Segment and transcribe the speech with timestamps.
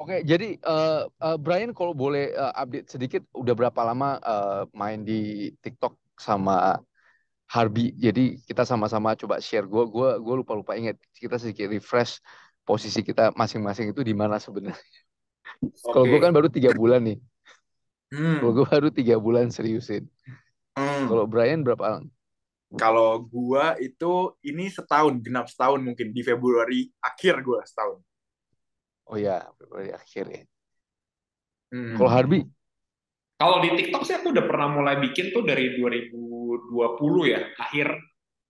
[0.00, 5.04] Oke, jadi uh, uh, Brian kalau boleh uh, update sedikit, udah berapa lama uh, main
[5.04, 6.80] di TikTok sama
[7.52, 7.92] Harbi?
[8.00, 9.68] Jadi kita sama-sama coba share.
[9.68, 10.96] Gue gua gua lupa lupa ingat.
[11.12, 12.16] Kita sedikit refresh
[12.64, 14.80] posisi kita masing-masing itu di mana sebenarnya.
[15.60, 15.92] Okay.
[15.92, 17.18] Kalau gue kan baru tiga bulan nih.
[18.08, 18.40] Hmm.
[18.40, 20.08] Kalau gue baru tiga bulan seriusin.
[20.80, 21.12] Hmm.
[21.12, 22.00] Kalau Brian berapa?
[22.80, 24.12] Kalau gue itu
[24.48, 28.00] ini setahun, genap setahun mungkin di Februari akhir gue setahun.
[29.06, 30.42] Oh ya, Februari akhir ya.
[31.70, 31.96] Hmm.
[31.96, 32.40] Kalau Harbi?
[33.40, 37.96] Kalau di TikTok sih aku udah pernah mulai bikin tuh dari 2020 ya, akhir.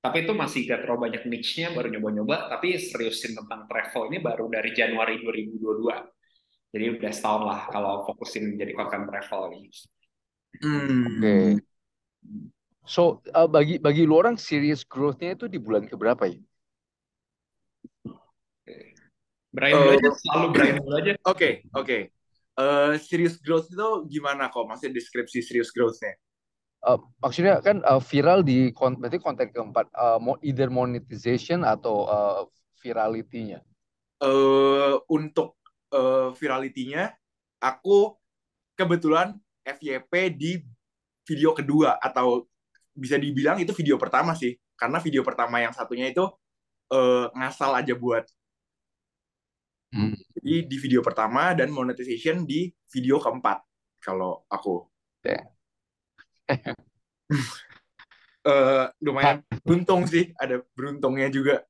[0.00, 2.48] Tapi itu masih gak terlalu banyak niche-nya, baru nyoba-nyoba.
[2.50, 6.72] Tapi seriusin tentang travel ini baru dari Januari 2022.
[6.72, 9.68] Jadi udah setahun lah kalau fokusin jadi konten travel ini.
[10.58, 11.06] Hmm.
[11.06, 11.20] Oke.
[11.20, 11.46] Okay.
[12.88, 16.40] So uh, bagi bagi lu orang serious growth-nya itu di bulan keberapa ya?
[19.50, 21.12] Brian dulu aja, selalu Brian dulu aja.
[21.26, 21.86] Oke, okay, oke.
[21.86, 22.02] Okay.
[22.58, 24.66] Uh, eh, serious growth itu gimana kok?
[24.66, 26.14] Maksudnya deskripsi serious growth-nya?
[26.80, 32.42] Uh, maksudnya kan uh, viral di konten, berarti konten keempat, uh, either monetization atau uh,
[32.80, 33.60] virality-nya?
[34.20, 35.58] Uh, untuk
[35.92, 37.12] uh, virality-nya,
[37.60, 38.16] aku
[38.78, 40.62] kebetulan FYP di
[41.26, 42.48] video kedua atau
[42.96, 46.24] bisa dibilang itu video pertama sih, karena video pertama yang satunya itu
[46.92, 48.24] uh, ngasal aja buat
[49.90, 50.14] Hmm.
[50.14, 53.58] Jadi di video pertama dan monetization di video keempat
[53.98, 54.86] kalau aku.
[55.26, 55.50] Yeah.
[58.46, 61.66] uh, lumayan beruntung sih, ada beruntungnya juga.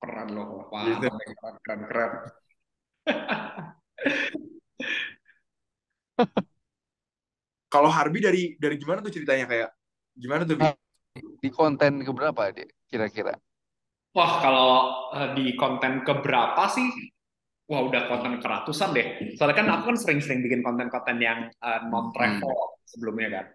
[0.00, 1.12] Keren loh, wah, gitu.
[1.12, 2.12] keren, keren, keren.
[7.72, 9.68] kalau Harbi dari dari gimana tuh ceritanya kayak
[10.16, 10.56] gimana tuh?
[11.44, 13.36] Di konten keberapa deh kira-kira?
[14.18, 14.70] Wah, kalau
[15.14, 16.90] uh, di konten keberapa sih?
[17.70, 19.38] Wah, udah konten keratusan deh.
[19.38, 22.82] Soalnya kan aku kan sering-sering bikin konten-konten yang uh, non-travel hmm.
[22.82, 23.46] sebelumnya kan.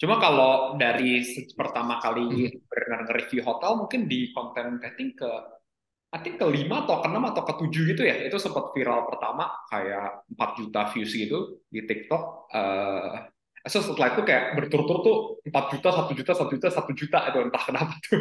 [0.00, 1.20] Cuma kalau dari
[1.52, 2.64] pertama kali hmm.
[2.64, 5.30] benar review hotel, mungkin di konten think ke
[6.16, 8.16] I think ke lima atau ke enam atau ke tujuh gitu ya.
[8.24, 12.24] Itu sempat viral pertama kayak 4 juta views gitu di TikTok.
[12.56, 13.35] Uh,
[13.66, 17.18] So setelah itu kayak berturut-turut tuh 4 juta, 1 juta, 1 juta, 1 juta.
[17.30, 18.18] Itu entah kenapa tuh.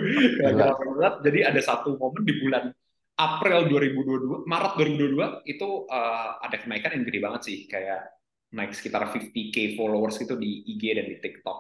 [1.26, 2.74] Jadi ada satu momen di bulan
[3.16, 8.12] April 2022, Maret 2022 itu uh, ada kenaikan yang gede banget sih, kayak
[8.52, 11.60] naik sekitar 50k followers gitu di IG dan di TikTok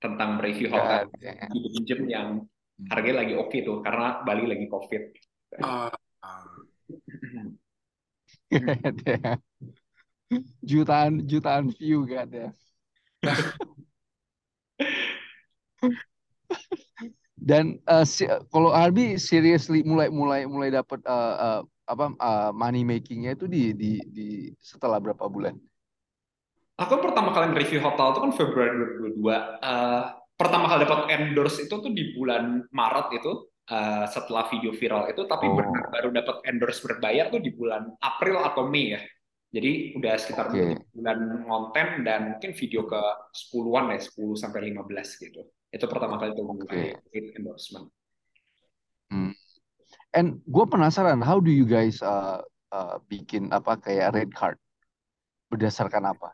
[0.00, 1.08] tentang review hotel
[1.52, 2.28] di pinjem yang
[2.88, 5.02] harganya lagi oke okay tuh karena Bali lagi covid.
[5.60, 5.92] Uh,
[10.64, 12.52] jutaan jutaan view gak ada.
[17.40, 22.50] Dan uh, si, kalau Arbi seriously mulai mulai mulai dapat uh, eh, uh, apa uh,
[22.52, 24.28] money makingnya itu di, di di
[24.60, 25.56] setelah berapa bulan?
[26.80, 28.72] Aku pertama kali review hotel itu kan Februari
[29.12, 29.24] 2022.
[29.60, 30.02] Uh,
[30.36, 33.32] pertama kali dapat endorse itu tuh di bulan Maret itu
[33.68, 35.60] uh, setelah video viral itu, tapi oh.
[35.92, 39.00] baru dapat endorse berbayar tuh di bulan April atau Mei ya.
[39.50, 40.78] Jadi udah sekitar okay.
[40.94, 43.02] bulan konten dan mungkin video ke
[43.34, 45.42] 10-an ya, 10 sampai 15 gitu.
[45.74, 46.94] Itu pertama kali itu okay.
[47.34, 47.90] endorsement.
[49.10, 49.34] Hmm.
[50.14, 54.54] And gue penasaran, how do you guys uh, uh, bikin apa kayak red card?
[55.50, 56.30] Berdasarkan apa?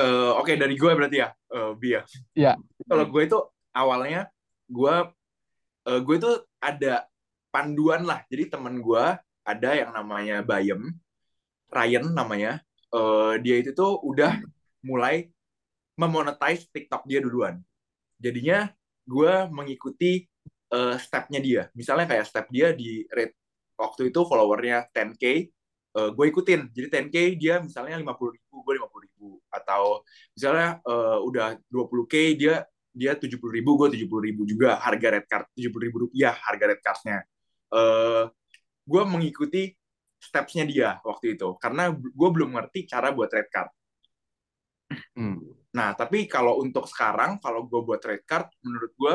[0.00, 2.08] Uh, Oke, okay, dari gue berarti ya, uh, Bia.
[2.32, 2.56] Iya.
[2.56, 2.88] Yeah.
[2.88, 3.38] Kalau gue itu
[3.76, 4.32] awalnya
[4.64, 4.96] gue
[5.92, 7.04] uh, gue itu ada
[7.52, 8.24] panduan lah.
[8.32, 9.04] Jadi teman gue
[9.44, 11.03] ada yang namanya Bayem
[11.74, 12.62] Ryan namanya,
[12.94, 14.38] uh, dia itu tuh udah
[14.86, 15.26] mulai
[15.98, 17.58] memonetize TikTok dia duluan.
[18.18, 18.70] Jadinya
[19.04, 20.24] gue mengikuti
[20.70, 21.62] uh, stepnya dia.
[21.74, 23.34] Misalnya kayak step dia di rate
[23.74, 25.24] waktu itu followernya 10k,
[25.98, 26.70] uh, gue ikutin.
[26.70, 29.28] Jadi 10k dia misalnya 50 ribu, gue 50 ribu.
[29.50, 32.54] Atau misalnya uh, udah 20k dia
[32.94, 36.80] dia 70 ribu, gue 70 ribu juga harga red card 70 ribu rupiah harga red
[36.82, 37.18] cardnya.
[37.74, 38.30] Uh,
[38.86, 39.74] gue mengikuti
[40.24, 43.70] stepsnya dia waktu itu karena gue belum ngerti cara buat red card.
[45.16, 45.40] Hmm.
[45.76, 49.14] Nah tapi kalau untuk sekarang kalau gue buat red card menurut gue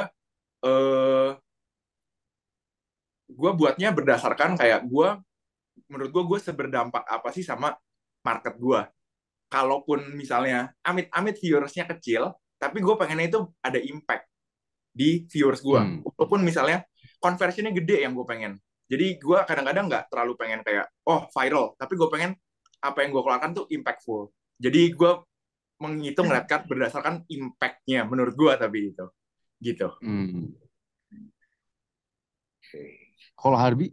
[0.69, 1.30] eh,
[3.30, 5.10] gue buatnya berdasarkan kayak gue
[5.89, 7.74] menurut gue gue seberdampak apa sih sama
[8.25, 8.81] market gue.
[9.50, 14.30] Kalaupun misalnya amit-amit viewersnya kecil, tapi gue pengennya itu ada impact
[14.94, 15.80] di viewers gue.
[15.80, 16.06] Hmm.
[16.06, 16.86] Walaupun misalnya
[17.18, 21.94] conversionnya gede yang gue pengen jadi gue kadang-kadang nggak terlalu pengen kayak oh viral, tapi
[21.94, 22.33] gue pengen
[22.81, 24.33] apa yang gue keluarkan tuh impactful.
[24.57, 25.12] Jadi gue
[25.80, 29.06] menghitung red card berdasarkan impactnya menurut gue tapi itu
[29.59, 29.88] gitu.
[30.01, 30.56] Hmm.
[33.39, 33.91] Kalau Harbi?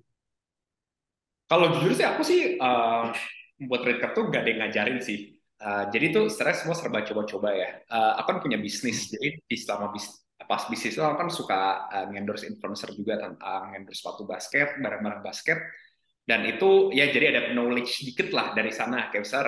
[1.47, 3.15] Kalau jujur sih aku sih uh,
[3.63, 5.39] buat red card tuh gak ada yang ngajarin sih.
[5.57, 7.81] Uh, jadi tuh stres semua serba coba-coba ya.
[7.87, 12.07] Uh, aku kan punya bisnis, jadi di selama bis, pas bisnis itu kan suka uh,
[12.11, 15.59] ngendorse influencer juga tentang ngendorse sepatu basket, barang-barang basket.
[16.27, 19.11] Dan itu ya jadi ada knowledge sedikit lah dari sana.
[19.11, 19.47] Kayak besar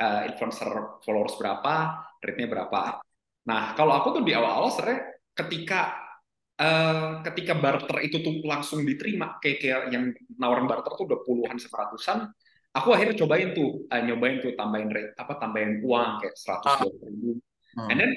[0.00, 1.74] uh, influencer followers berapa,
[2.20, 3.00] rate-nya berapa.
[3.48, 5.00] Nah kalau aku tuh di awal-awal sebenarnya
[5.32, 6.08] ketika
[6.58, 11.56] uh, ketika barter itu tuh langsung diterima kayak kayak yang nawarin barter tuh udah puluhan
[11.56, 12.28] seratusan
[12.74, 16.92] aku akhirnya cobain tuh uh, nyobain tuh tambahin rate apa tambahin uang kayak seratus dua
[17.06, 17.30] ribu
[17.78, 17.88] hmm.
[17.88, 18.12] and then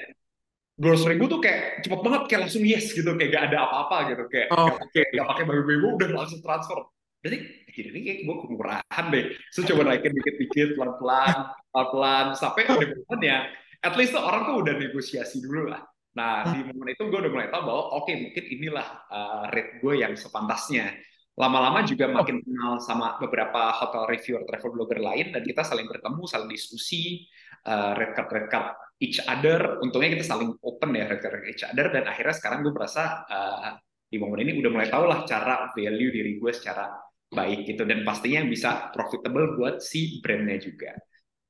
[0.72, 4.24] dua ribu tuh kayak cepet banget kayak langsung yes gitu kayak gak ada apa-apa gitu.
[4.32, 6.78] Kayak oh, gak pakai pakai bagi-bagi udah langsung transfer.
[7.22, 7.36] Jadi
[7.72, 9.24] ini kayak gue kemurahan deh.
[9.54, 11.36] So coba naikin dikit-dikit pelan-pelan
[11.70, 13.38] pelan-pelan sampai ada momen ya
[13.82, 15.82] at least tuh orang tuh udah negosiasi dulu lah.
[16.18, 19.78] Nah di momen itu gue udah mulai tahu bahwa oke okay, mungkin inilah uh, rate
[19.80, 20.92] gue yang sepantasnya.
[21.32, 26.28] Lama-lama juga makin kenal sama beberapa hotel reviewer, travel blogger lain, dan kita saling bertemu,
[26.28, 27.24] saling diskusi,
[27.64, 29.82] uh, red card red card each other.
[29.82, 33.74] Untungnya kita saling open ya card each other, dan akhirnya sekarang gue merasa uh,
[34.06, 36.86] di momen ini udah mulai tahu lah cara value diri gue secara
[37.32, 40.94] baik gitu, dan pastinya bisa profitable buat si brandnya juga.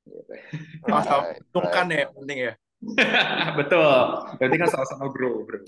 [0.03, 0.35] Gitu.
[0.83, 2.53] Masa right, ya penting ya.
[3.59, 3.95] Betul.
[4.35, 5.63] Berarti kan sama-sama grow, bro.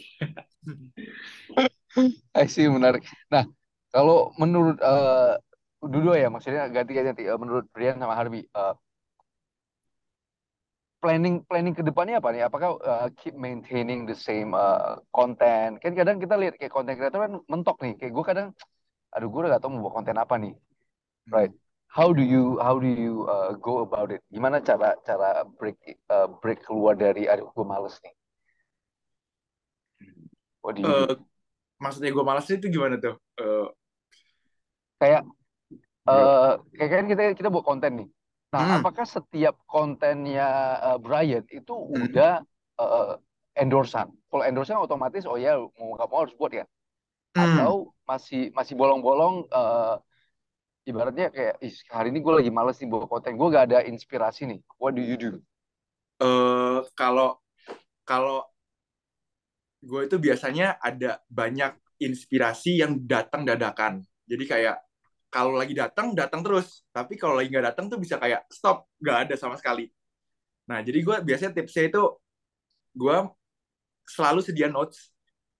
[2.35, 3.07] I see, menarik.
[3.31, 3.47] Nah,
[3.95, 5.39] kalau menurut uh,
[5.79, 8.75] dua ya maksudnya ganti-ganti uh, menurut Brian sama Harvey uh,
[11.05, 12.49] planning planning ke depannya apa nih?
[12.49, 15.77] Apakah uh, keep maintaining the same uh, content?
[15.77, 17.93] Kan kadang kita lihat kayak konten kreator kan mentok nih.
[18.01, 18.47] Kayak gue kadang,
[19.13, 20.57] aduh gue udah gak tau mau buat konten apa nih.
[21.29, 21.53] Right?
[21.93, 24.25] How do you how do you uh, go about it?
[24.33, 25.77] Gimana cara cara break
[26.09, 28.13] uh, break keluar dari aduh gue males nih?
[30.65, 31.21] What do you uh, do?
[31.77, 33.13] Maksudnya gue males itu gimana tuh?
[33.37, 33.69] Uh,
[34.97, 35.21] kayak
[36.09, 38.09] uh, kayak kan kita kita buat konten nih.
[38.55, 38.75] Nah, hmm.
[38.79, 42.07] apakah setiap kontennya uh, Brian itu hmm.
[42.07, 42.39] udah
[42.79, 43.19] uh,
[43.51, 44.07] endorsan?
[44.31, 46.63] Kalau endorsan otomatis oh ya mau nggak mau harus buat ya.
[47.35, 47.43] Hmm.
[47.43, 49.99] Atau masih masih bolong-bolong uh,
[50.87, 51.59] ibaratnya kayak
[51.91, 54.59] hari ini gue lagi males nih buat konten, gue gak ada inspirasi nih.
[54.79, 55.31] What do you do?
[56.23, 57.43] Uh, kalau
[58.07, 58.47] kalau
[59.83, 63.99] gue itu biasanya ada banyak inspirasi yang datang dadakan.
[64.23, 64.84] Jadi kayak
[65.35, 66.87] kalau lagi datang datang terus.
[66.95, 69.91] Tapi kalau lagi nggak datang tuh bisa kayak stop nggak ada sama sekali.
[70.71, 72.03] Nah jadi gue biasanya tipsnya itu
[72.95, 73.17] gue
[74.07, 75.11] selalu sedia notes.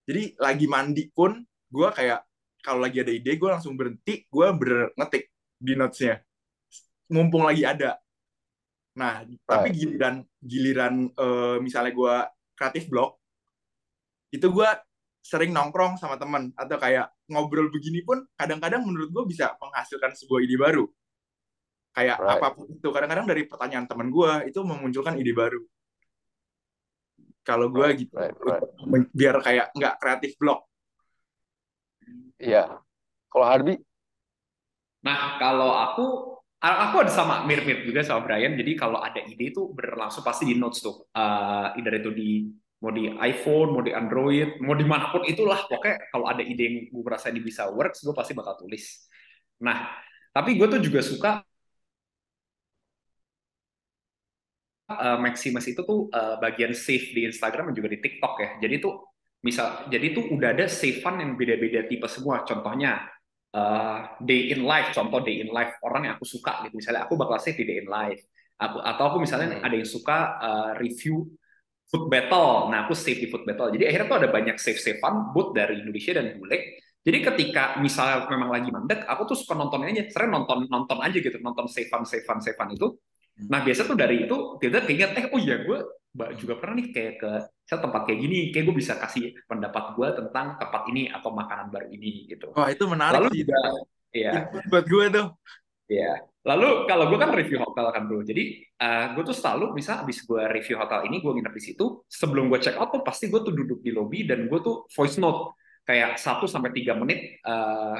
[0.07, 2.23] Jadi lagi mandi pun gue kayak
[2.63, 5.27] kalau lagi ada ide gue langsung berhenti gue ber ngetik
[5.59, 6.23] di notesnya.
[7.11, 7.99] Mumpung lagi ada.
[8.95, 12.15] Nah tapi giliran giliran uh, misalnya gue
[12.55, 13.19] kreatif blog
[14.31, 14.69] itu gue
[15.25, 20.39] sering nongkrong sama teman atau kayak ngobrol begini pun kadang-kadang menurut gue bisa menghasilkan sebuah
[20.45, 20.85] ide baru.
[21.97, 22.37] Kayak right.
[22.37, 25.65] apa pun itu kadang-kadang dari pertanyaan teman gue itu memunculkan ide baru.
[27.41, 29.09] Kalau gue right, gitu right, right.
[29.09, 30.61] biar kayak nggak kreatif blog
[32.39, 32.79] iya.
[33.29, 33.75] Kalau Harbi?
[35.05, 36.05] Nah kalau aku
[36.61, 38.55] aku ada sama mirip-mirip juga sama Brian.
[38.55, 41.09] Jadi kalau ada ide itu berlangsung pasti di notes tuh.
[41.11, 42.29] Uh, either itu di
[42.83, 46.63] mau di iPhone, mau di Android, mau di mana pun itulah pokoknya kalau ada ide
[46.67, 49.07] yang gue merasa ini bisa works, gue pasti bakal tulis.
[49.63, 49.95] Nah,
[50.35, 51.31] tapi gue tuh juga suka
[54.91, 58.49] uh, Maximus itu tuh uh, bagian save di Instagram dan juga di TikTok ya.
[58.61, 58.93] Jadi tuh
[59.41, 62.43] misal, jadi tuh udah ada save-an yang beda-beda tipe semua.
[62.43, 63.01] Contohnya
[63.55, 66.75] uh, day in life, contoh day in life orang yang aku suka gitu.
[66.77, 68.21] Misalnya aku bakal save di day in life.
[68.55, 69.67] Aku, atau aku misalnya hmm.
[69.67, 71.27] ada yang suka uh, review
[71.89, 72.69] food battle.
[72.73, 73.69] Nah, aku save di food battle.
[73.73, 76.81] Jadi akhirnya tuh ada banyak save-savean boot dari Indonesia dan bule.
[77.05, 81.17] Jadi ketika misalnya memang lagi mandek, aku tuh suka nonton aja, sering nonton nonton aja
[81.21, 82.97] gitu, nonton save-an save-an save-an itu.
[83.45, 85.79] Nah, biasa tuh dari itu kita keinget, eh oh iya gue
[86.39, 87.31] juga pernah nih kayak ke
[87.67, 91.67] saya tempat kayak gini, kayak gue bisa kasih pendapat gue tentang tempat ini atau makanan
[91.69, 92.55] baru ini gitu.
[92.55, 93.39] Wah itu menarik Lalu sih.
[93.45, 93.59] Juga,
[94.15, 94.31] ya.
[94.71, 95.27] Buat gue tuh.
[95.91, 96.13] Iya.
[96.45, 100.05] Lalu kalau gue kan review hotel kan bro, jadi uh, eh, gue tuh selalu bisa
[100.05, 103.33] abis gue review hotel ini, gue nginep di situ, sebelum gue check out tuh pasti
[103.33, 105.57] gue tuh duduk di lobby dan gue tuh voice note
[105.89, 107.97] kayak 1 sampai tiga menit uh,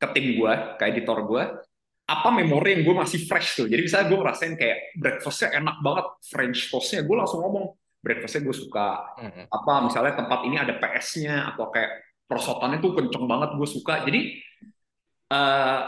[0.00, 1.42] ke tim gue, ke editor gue,
[2.10, 3.66] apa memori yang gue masih fresh tuh.
[3.68, 8.56] Jadi misalnya gue ngerasain kayak breakfastnya enak banget, French toastnya, gue langsung ngomong breakfastnya gue
[8.56, 9.20] suka.
[9.20, 9.44] Mm-hmm.
[9.52, 13.94] Apa misalnya tempat ini ada PS-nya atau kayak perosotannya tuh kenceng banget gue suka.
[14.08, 14.20] Jadi
[15.30, 15.80] uh,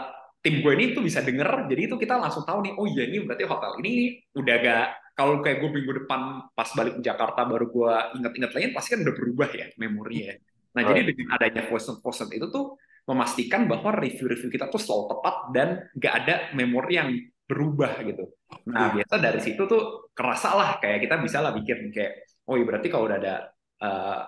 [0.43, 3.23] tim gue ini tuh bisa denger jadi itu kita langsung tahu nih oh iya ini
[3.23, 7.71] berarti hotel ini udah gak kalau kayak gue minggu depan pas balik ke Jakarta baru
[7.71, 10.35] gue inget-inget lain pasti kan udah berubah ya memori ya
[10.73, 10.89] nah right.
[10.91, 11.87] jadi dengan adanya voice
[12.35, 15.69] itu tuh memastikan bahwa review-review kita tuh selalu tepat dan
[15.99, 17.11] nggak ada memori yang
[17.43, 18.31] berubah gitu.
[18.71, 22.65] Nah biasa dari situ tuh kerasa lah kayak kita bisa lah bikin kayak oh iya
[22.65, 23.35] berarti kalau udah ada
[23.83, 24.19] uh,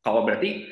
[0.00, 0.64] kalau berarti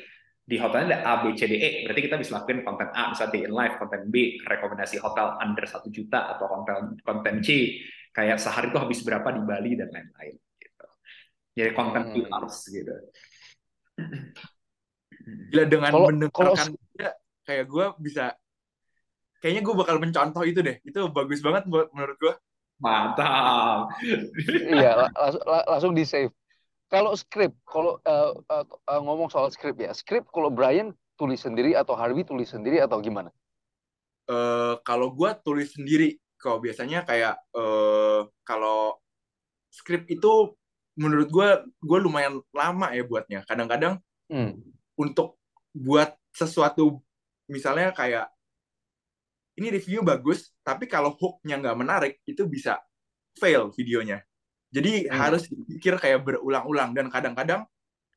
[0.49, 1.69] di hotelnya ada A, B, C, D, E.
[1.85, 5.65] Berarti kita bisa lakuin konten A, misalnya day in life, konten B, rekomendasi hotel under
[5.69, 7.77] satu juta, atau konten konten C,
[8.09, 10.41] kayak sehari itu habis berapa di Bali, dan lain-lain.
[10.57, 10.87] Gitu.
[11.53, 12.13] Jadi konten hmm.
[12.17, 12.95] pillars gitu.
[15.53, 17.13] Gila dengan kalau, mendengarkan kalau...
[17.45, 18.33] kayak gue bisa,
[19.45, 20.81] kayaknya gue bakal mencontoh itu deh.
[20.81, 22.33] Itu bagus banget buat menurut gue.
[22.81, 23.93] Mantap.
[24.73, 26.33] iya, langsung, langsung di save
[26.89, 30.91] kalau skrip, kalau uh, uh, uh, ngomong soal skrip ya, skrip kalau Brian
[31.21, 33.29] tulis sendiri atau Harvey tulis sendiri atau gimana?
[34.25, 38.97] Uh, kalau gue tulis sendiri, kalau biasanya kayak uh, kalau
[39.69, 40.57] skrip itu
[40.97, 41.49] menurut gue
[41.85, 43.45] gue lumayan lama ya buatnya.
[43.45, 44.01] Kadang-kadang
[44.33, 44.57] hmm.
[44.97, 45.37] untuk
[45.71, 47.05] buat sesuatu
[47.45, 48.33] misalnya kayak
[49.61, 52.79] ini review bagus, tapi kalau hooknya nggak menarik itu bisa
[53.37, 54.23] fail videonya.
[54.69, 55.13] Jadi hmm.
[55.13, 57.65] harus dipikir kayak berulang-ulang dan kadang-kadang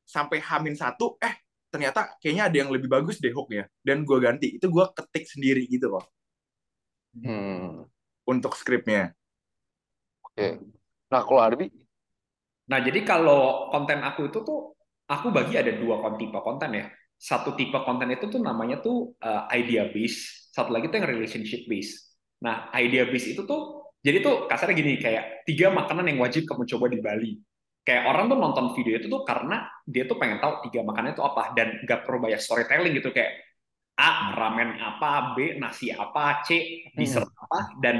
[0.04, 1.40] sampai hamin satu, eh
[1.72, 4.60] ternyata kayaknya ada yang lebih bagus deh hooknya dan gue ganti.
[4.60, 6.04] Itu gue ketik sendiri gitu loh.
[7.16, 7.88] Hmm.
[8.28, 9.16] Untuk skripnya.
[10.22, 10.60] Oke.
[11.08, 11.72] Nah kalau Arbi?
[12.68, 14.76] Nah jadi kalau konten aku itu tuh
[15.08, 16.86] aku bagi ada dua tipe konten ya.
[17.16, 21.64] Satu tipe konten itu tuh namanya tuh uh, idea base, satu lagi tuh yang relationship
[21.64, 22.16] base.
[22.44, 26.66] Nah idea base itu tuh jadi tuh kasarnya gini, kayak tiga makanan yang wajib kamu
[26.66, 27.32] coba di Bali.
[27.82, 31.22] Kayak orang tuh nonton video itu tuh karena dia tuh pengen tahu tiga makanan itu
[31.22, 33.42] apa dan gak perlu banyak storytelling gitu kayak
[33.98, 37.42] A ramen apa, B nasi apa, C dessert hmm.
[37.46, 37.96] apa dan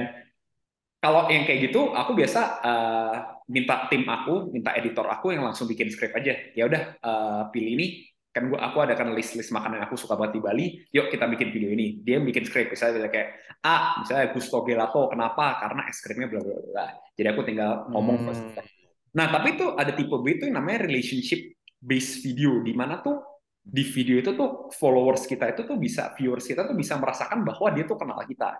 [1.02, 3.14] kalau yang kayak gitu aku biasa uh,
[3.50, 6.34] minta tim aku, minta editor aku yang langsung bikin script aja.
[6.54, 7.86] Ya udah uh, pilih ini
[8.32, 10.66] kan gua aku ada kan list-list makanan yang aku suka banget di Bali.
[10.88, 12.00] Yuk kita bikin video ini.
[12.00, 12.72] Dia bikin script.
[12.72, 15.60] Misalnya kayak ah misalnya gusto gelato kenapa?
[15.60, 16.86] Karena es krimnya bla bla bla.
[17.12, 18.80] Jadi aku tinggal ngomong hmm.
[19.12, 23.44] nah tapi itu ada tipe B itu yang namanya relationship based video di mana tuh
[23.60, 27.68] di video itu tuh followers kita itu tuh bisa viewers kita tuh bisa merasakan bahwa
[27.76, 28.56] dia tuh kenal kita.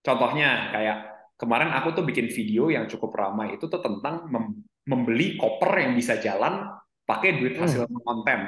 [0.00, 0.98] Contohnya kayak
[1.36, 3.60] kemarin aku tuh bikin video yang cukup ramai.
[3.60, 4.32] Itu tuh tentang
[4.88, 6.72] membeli koper yang bisa jalan
[7.04, 8.00] pakai duit hasil hmm.
[8.00, 8.40] konten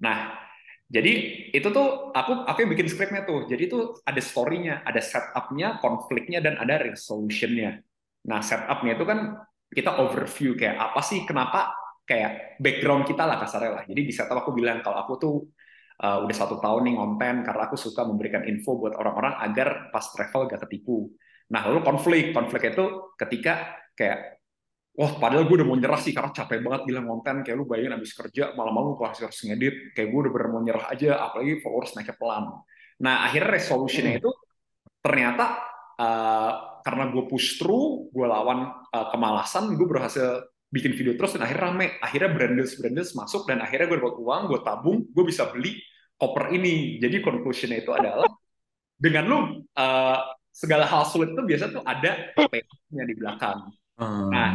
[0.00, 0.34] Nah,
[0.90, 1.12] jadi
[1.54, 3.46] itu tuh aku aku yang bikin skripnya tuh.
[3.46, 7.78] Jadi itu ada story-nya, ada setup-nya, konfliknya dan ada resolution-nya.
[8.26, 9.38] Nah, setup-nya itu kan
[9.70, 11.70] kita overview kayak apa sih kenapa
[12.02, 13.84] kayak background kita lah kasarnya lah.
[13.86, 15.34] Jadi di setup aku bilang kalau aku tuh
[16.02, 20.02] uh, udah satu tahun nih ngonten karena aku suka memberikan info buat orang-orang agar pas
[20.10, 21.06] travel gak ketipu.
[21.54, 22.34] Nah, lalu konflik.
[22.34, 24.39] Konflik itu ketika kayak
[25.00, 27.96] wah padahal gue udah mau nyerah sih karena capek banget bilang konten kayak lu bayangin
[27.96, 31.96] abis kerja malam-malam gue harus ngedit kayak gue udah bener mau nyerah aja apalagi followers
[31.96, 32.44] naiknya pelan
[33.00, 34.20] nah akhirnya resolutionnya hmm.
[34.20, 34.30] itu
[35.00, 35.44] ternyata
[35.96, 36.52] uh,
[36.84, 41.72] karena gue push through gue lawan uh, kemalasan gue berhasil bikin video terus dan akhirnya
[41.72, 45.80] rame akhirnya branders branders masuk dan akhirnya gue dapat uang gue tabung gue bisa beli
[46.20, 48.28] koper ini jadi conclusionnya itu adalah
[49.00, 49.38] dengan lu
[49.80, 50.18] uh,
[50.52, 53.58] segala hal sulit itu biasa tuh ada payoff-nya di belakang.
[53.96, 54.28] Hmm.
[54.28, 54.50] Nah,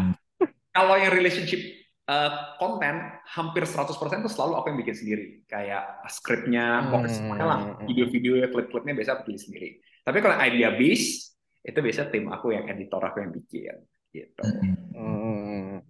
[0.76, 1.64] kalau yang relationship
[2.12, 3.00] uh, konten
[3.32, 5.26] hampir 100% itu selalu aku yang bikin sendiri.
[5.48, 6.92] Kayak skripnya, hmm.
[6.92, 7.60] pokoknya semuanya lah.
[7.88, 9.70] Video-video, klip-klipnya biasa bikin sendiri.
[10.04, 11.34] Tapi kalau idea base,
[11.66, 13.76] itu biasa tim aku yang editor aku yang bikin.
[14.14, 14.44] Gitu.
[14.94, 15.82] Hmm.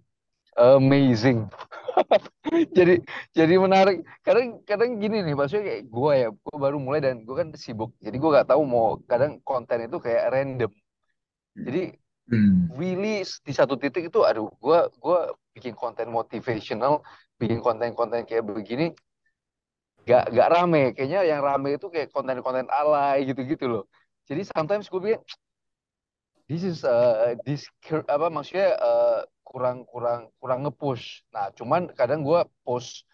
[0.56, 1.52] Amazing.
[2.76, 3.04] jadi
[3.36, 4.00] jadi menarik.
[4.24, 7.92] Kadang kadang gini nih, maksudnya kayak gue ya, gue baru mulai dan gue kan sibuk.
[8.00, 10.72] Jadi gue gak tahu mau kadang konten itu kayak random.
[11.56, 11.92] Jadi
[12.30, 12.74] hmm.
[12.74, 17.00] really di satu titik itu aduh gue gua bikin konten motivational
[17.40, 18.92] bikin konten-konten kayak begini
[20.06, 20.94] gak gak rame.
[20.94, 23.84] Kayaknya yang rame itu kayak konten-konten alay gitu-gitu loh.
[24.30, 25.20] Jadi sometimes gue bikin
[26.46, 27.66] this is uh, this
[28.06, 31.26] apa maksudnya uh, kurang kurang kurang ngepush.
[31.34, 33.04] Nah cuman kadang gue post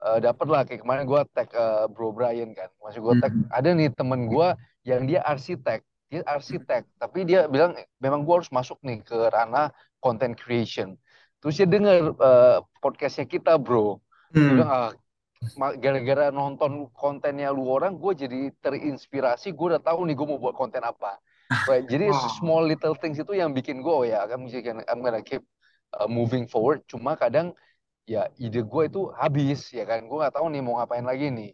[0.00, 0.64] uh, dapet lah.
[0.64, 2.72] Kayak kemarin gue tag uh, bro Brian kan.
[2.80, 3.52] Masih gue tag hmm.
[3.52, 4.48] ada nih temen gue
[4.88, 9.72] yang dia arsitek dia arsitek tapi dia bilang memang gue harus masuk nih ke ranah
[10.00, 10.96] content creation
[11.38, 14.00] terus dia dengar uh, podcastnya kita bro
[14.32, 14.50] dia hmm.
[14.56, 14.90] bilang ah
[15.78, 20.58] gara-gara nonton kontennya lu orang gue jadi terinspirasi gue udah tahu nih gue mau buat
[20.58, 21.22] konten apa
[21.70, 21.86] right?
[21.86, 22.28] jadi wow.
[22.40, 24.50] small little things itu yang bikin gue oh ya I'm,
[24.90, 25.46] I'm gonna keep
[25.94, 27.54] uh, moving forward cuma kadang
[28.08, 31.52] ya ide gue itu habis ya kan gue nggak tahu nih mau ngapain lagi nih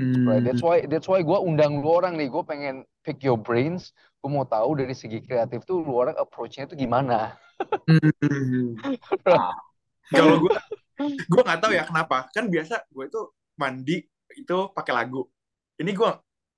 [0.00, 0.24] Hmm.
[0.24, 0.40] Right.
[0.40, 2.32] That's why that's why gue undang lu orang nih.
[2.32, 3.92] Gue pengen pick your brains.
[4.24, 7.36] Gue mau tahu dari segi kreatif tuh lu orang approach-nya itu gimana.
[7.60, 8.80] hmm.
[9.28, 9.52] nah,
[10.16, 10.56] kalau gue
[11.04, 12.32] gue nggak tahu ya kenapa.
[12.32, 13.20] Kan biasa gue itu
[13.60, 14.00] mandi
[14.32, 15.28] itu pakai lagu.
[15.76, 16.10] Ini gue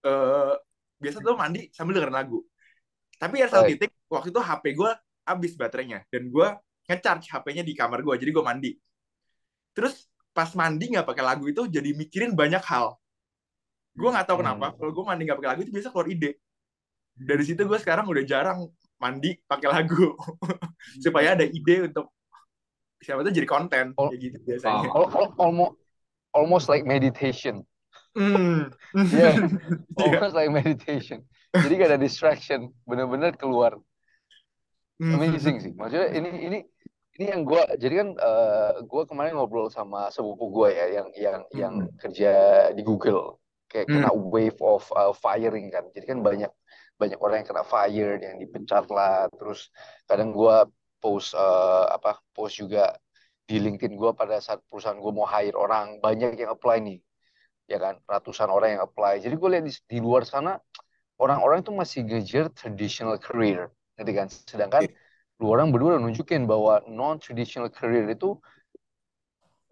[0.06, 0.54] eh,
[1.02, 2.38] biasa tuh mandi sambil dengerin lagu.
[3.18, 4.90] Tapi ada satu titik waktu itu HP gue
[5.22, 6.48] habis baterainya dan gue
[6.90, 8.70] ngecharge HP-nya di kamar gue, jadi gue mandi.
[9.74, 12.98] Terus pas mandi nggak pakai lagu itu jadi mikirin banyak hal.
[13.92, 14.76] Gue nggak tahu kenapa Hmm.
[14.80, 16.30] kalau gue mandi nggak pakai lagu itu biasa keluar ide.
[17.12, 18.58] Dari situ gue sekarang udah jarang
[18.96, 20.16] mandi pakai lagu
[21.04, 22.08] supaya ada ide untuk
[23.02, 24.08] siapa tuh jadi konten Oh.
[24.08, 24.88] kayak gitu biasanya.
[25.36, 25.74] Almost
[26.32, 27.60] almost like meditation.
[28.16, 28.72] Iya.
[29.12, 29.30] Iya.
[29.96, 31.24] Almost like meditation.
[31.52, 33.76] Jadi gak ada distraction, bener-bener keluar.
[34.96, 35.20] Hmm.
[35.20, 35.72] Amazing sih.
[35.76, 36.58] Maksudnya ini ini
[37.20, 41.38] ini yang gua jadi kan eh, gua kemarin ngobrol sama sepupu gua ya yang yang
[41.52, 41.92] yang Hmm.
[42.00, 42.32] kerja
[42.72, 43.36] di Google
[43.72, 44.04] kayak Hmm.
[44.04, 45.84] kena wave of uh, firing kan.
[45.96, 46.50] Jadi kan banyak
[47.00, 49.26] banyak orang yang kena fire, yang dipecat lah.
[49.32, 49.72] Terus
[50.06, 50.68] kadang gua
[51.02, 52.94] post eh, apa post juga
[53.48, 56.98] di LinkedIn gua pada saat perusahaan gua mau hire orang banyak yang apply nih,
[57.66, 59.18] ya kan ratusan orang yang apply.
[59.24, 60.60] Jadi gue lihat di, di luar sana
[61.18, 64.28] orang-orang itu masih ngejar traditional career, ngerti kan?
[64.30, 64.84] Sedangkan
[65.42, 68.38] lu orang berdua udah nunjukin bahwa non-traditional career itu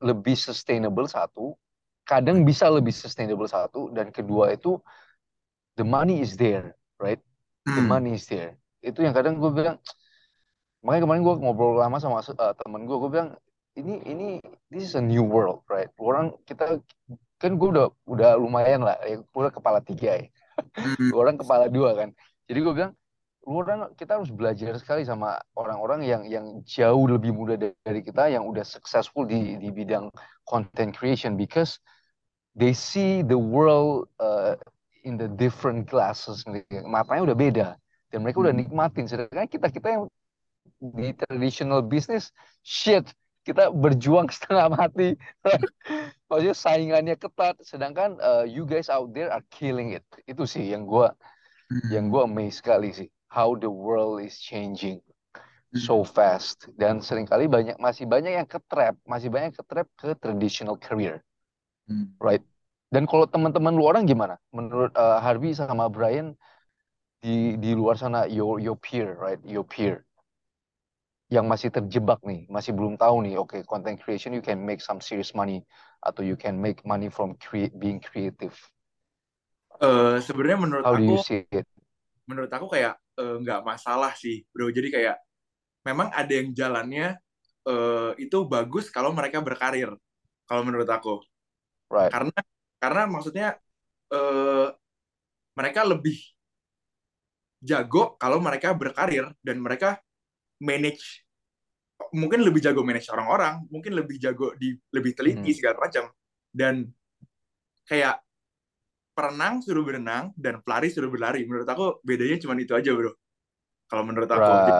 [0.00, 1.52] lebih sustainable satu,
[2.10, 4.82] kadang bisa lebih sustainable satu, dan kedua itu
[5.78, 7.20] the money is there, right?
[7.64, 7.90] The Hmm.
[7.92, 8.58] money is there.
[8.82, 9.78] Itu yang kadang gue bilang,
[10.80, 13.30] makanya kemarin gue ngobrol lama sama uh, temen gue, gue bilang
[13.76, 14.28] ini ini
[14.72, 15.92] this is a new world, right?
[16.00, 16.80] Orang kita
[17.40, 20.26] kan gue udah udah lumayan lah, ya, gue udah kepala tiga ya.
[20.76, 21.12] Hmm.
[21.18, 22.10] Orang kepala dua kan.
[22.50, 22.92] Jadi gue bilang,
[23.46, 28.44] orang kita harus belajar sekali sama orang-orang yang yang jauh lebih muda dari kita yang
[28.44, 30.12] udah successful di di bidang
[30.44, 31.80] content creation because
[32.56, 34.56] they see the world uh,
[35.04, 36.44] in the different glasses.
[36.86, 37.68] Matanya udah beda
[38.10, 38.60] dan mereka udah Hmm.
[38.66, 39.06] nikmatin.
[39.08, 40.04] Sedangkan kita kita yang
[40.80, 42.32] di traditional business,
[42.64, 43.04] shit,
[43.44, 45.16] kita berjuang setengah mati.
[45.44, 45.70] right?
[46.30, 50.06] Maksudnya saingannya ketat, sedangkan uh, you guys out there are killing it.
[50.28, 51.14] Itu sih yang gua
[51.90, 52.14] yang Hmm.
[52.14, 54.98] gue amazed sekali sih how the world is changing
[55.70, 55.78] Hmm.
[55.86, 59.86] so fast dan sering kali banyak masih banyak yang ke trap masih banyak ke trap
[59.94, 61.22] ke traditional career
[61.90, 62.04] Hmm.
[62.20, 62.42] right.
[62.90, 64.34] Dan kalau teman-teman lu orang gimana?
[64.50, 66.34] Menurut uh, Harvey sama Brian
[67.22, 69.40] di di luar sana your your peer right?
[69.46, 70.04] Your peer.
[71.34, 75.00] Yang masih terjebak nih masih belum tahu nih oke content creation you can make some
[75.08, 75.58] serious money
[76.08, 78.54] atau you can make money from crea- being creative.
[79.80, 81.24] Eh, sebenarnya menurut how aku
[82.28, 84.70] menurut aku kayak eh, nggak masalah sih bro.
[84.70, 85.16] Jadi kayak
[85.86, 87.18] memang ada yang jalannya
[87.68, 89.90] eh, itu bagus kalau mereka berkarir
[90.48, 91.22] kalau menurut aku
[91.90, 92.12] right.
[92.12, 92.38] Karena
[92.82, 93.46] karena maksudnya
[94.12, 94.66] eh,
[95.58, 96.16] mereka lebih
[97.60, 100.00] jago kalau mereka berkarir dan mereka
[100.62, 101.24] manage
[102.16, 105.58] mungkin lebih jago manage orang-orang mungkin lebih jago di lebih teliti Hmm.
[105.58, 106.04] segala macam.
[106.50, 106.74] Dan
[107.88, 108.22] kayak
[109.16, 111.44] perenang suruh berenang dan pelari suruh berlari.
[111.46, 113.12] Menurut aku bedanya cuma itu aja bro.
[113.90, 114.52] Kalau menurut aku.
[114.66, 114.72] Jadi,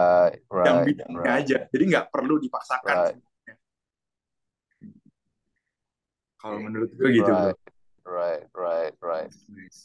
[0.49, 1.41] right yang right bidangnya right.
[1.41, 1.57] aja.
[1.73, 3.15] Jadi nggak perlu dipaksakan Right.
[3.15, 3.55] sebenarnya.
[6.41, 7.55] Kalau menurut gue gitu bro Right,
[8.05, 9.31] right, right, right.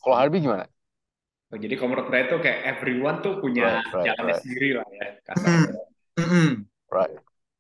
[0.02, 0.66] Kalau Harvey gimana?
[1.52, 4.42] Oh, Jadi kalau menurut saya tuh kayak everyone tuh punya Right, right, jalannya right.
[4.42, 5.72] sendiri lah ya kasarnya.
[6.18, 6.48] Mm-mm.
[6.90, 7.18] Right,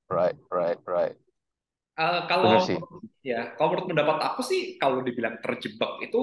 [0.08, 1.16] right, right, right.
[1.96, 2.60] Eh, kalau
[3.24, 6.20] ya kalau menurut pendapat aku sih kalau dibilang terjebak itu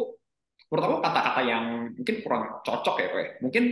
[0.70, 1.66] menurut aku kata-kata yang
[1.98, 3.28] mungkin kurang cocok ya Pak.
[3.42, 3.64] Mungkin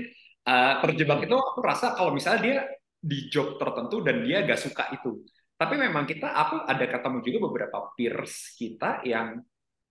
[0.49, 2.57] eh, terjebak itu aku rasa kalau misalnya dia
[3.01, 5.21] di job tertentu dan dia gak suka itu.
[5.61, 9.37] Tapi memang kita aku ada ketemu juga beberapa peers kita yang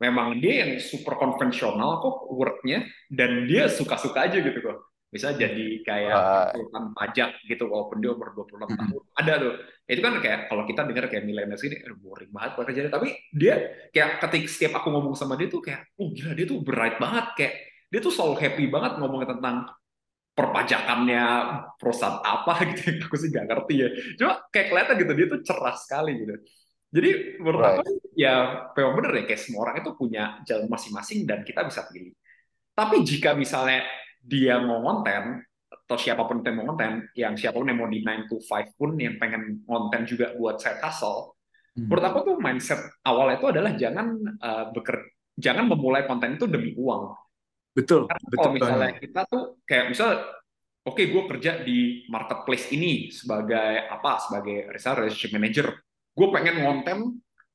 [0.02, 4.90] memang dia yang super konvensional kok worknya dan dia suka-suka aja gitu kok.
[5.10, 6.10] Bisa jadi kayak
[6.54, 8.78] konsultan pajak gitu walaupun dia umur 26 Mhm.
[8.82, 9.02] tahun.
[9.14, 9.54] Ada tuh.
[9.86, 13.08] Itu kan kayak kalau kita dengar kayak milenial ini aduh, boring banget buat kerjanya tapi
[13.30, 13.54] dia
[13.94, 17.26] kayak ketik setiap aku ngomong sama dia tuh kayak oh gila dia tuh bright banget
[17.38, 17.54] kayak
[17.90, 19.66] dia tuh selalu happy banget ngomongin tentang
[20.40, 21.24] perpajakannya
[21.76, 23.04] perusahaan apa gitu.
[23.04, 23.88] Aku sih gak ngerti ya.
[24.16, 26.34] Cuma kayak kelihatan gitu dia tuh cerah sekali gitu.
[26.90, 27.78] Jadi menurut Right.
[27.84, 28.34] aku ya
[28.74, 32.16] memang bener ya kayak semua orang itu punya jalan masing-masing dan kita bisa pilih.
[32.74, 33.84] Tapi jika misalnya
[34.18, 38.02] dia mau konten atau siapa pun yang mau konten yang siapa pun yang mau di
[38.02, 41.34] 9 to 5 pun yang pengen konten juga buat side hustle
[41.74, 44.06] menurut aku tuh mindset awalnya itu adalah jangan
[44.38, 44.98] uh, beker
[45.34, 47.10] jangan memulai konten itu demi uang
[47.70, 49.02] betul karena betul kalau misalnya banget.
[49.06, 50.08] kita tuh kayak misal
[50.82, 51.78] oke gue kerja di
[52.10, 55.66] marketplace ini sebagai apa sebagai reseller relationship manager
[56.10, 56.98] gue pengen ngonten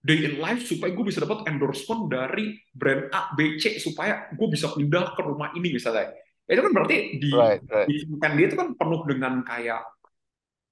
[0.05, 4.47] day in life supaya gue bisa dapat endorsement dari brand A B C supaya gue
[4.47, 6.13] bisa pindah ke rumah ini misalnya
[6.45, 7.87] itu kan berarti di Right, right.
[7.89, 9.81] di konten dia itu kan penuh dengan kayak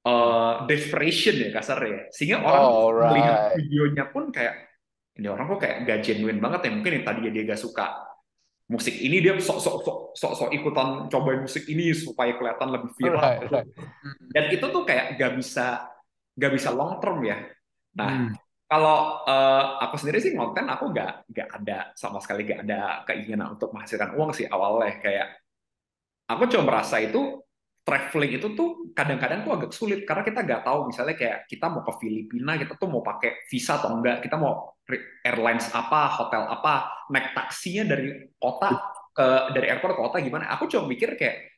[0.05, 3.55] eh, desperation ya kasarnya sehingga orang Oh, melihat right.
[3.57, 4.53] videonya pun kayak
[5.17, 7.85] ini orang kok kayak gak genuine banget ya mungkin yang tadinya dia gak suka
[8.63, 12.89] musik ini dia sok sok sok sok sok ikutan cobain musik ini supaya kelihatan lebih
[12.95, 13.67] viral Right, right.
[14.31, 15.91] dan itu tuh kayak gak bisa
[16.33, 17.43] gak bisa long term ya
[17.93, 18.31] nah Hmm.
[18.65, 23.59] kalau eh, aku sendiri sih konten aku gak gak ada sama sekali gak ada keinginan
[23.59, 25.27] untuk menghasilkan uang sih awalnya kayak
[26.25, 27.42] aku cuma merasa itu
[27.83, 30.07] traveling itu tuh kadang-kadang tuh agak sulit.
[30.07, 33.77] Karena kita nggak tahu misalnya kayak kita mau ke Filipina kita tuh mau pakai visa
[33.77, 34.23] atau enggak.
[34.23, 34.79] Kita mau
[35.23, 38.71] airlines apa hotel apa naik taksinya dari kota
[39.13, 40.47] ke dari airport ke kota gimana.
[40.55, 41.51] Aku cuma mikir kayak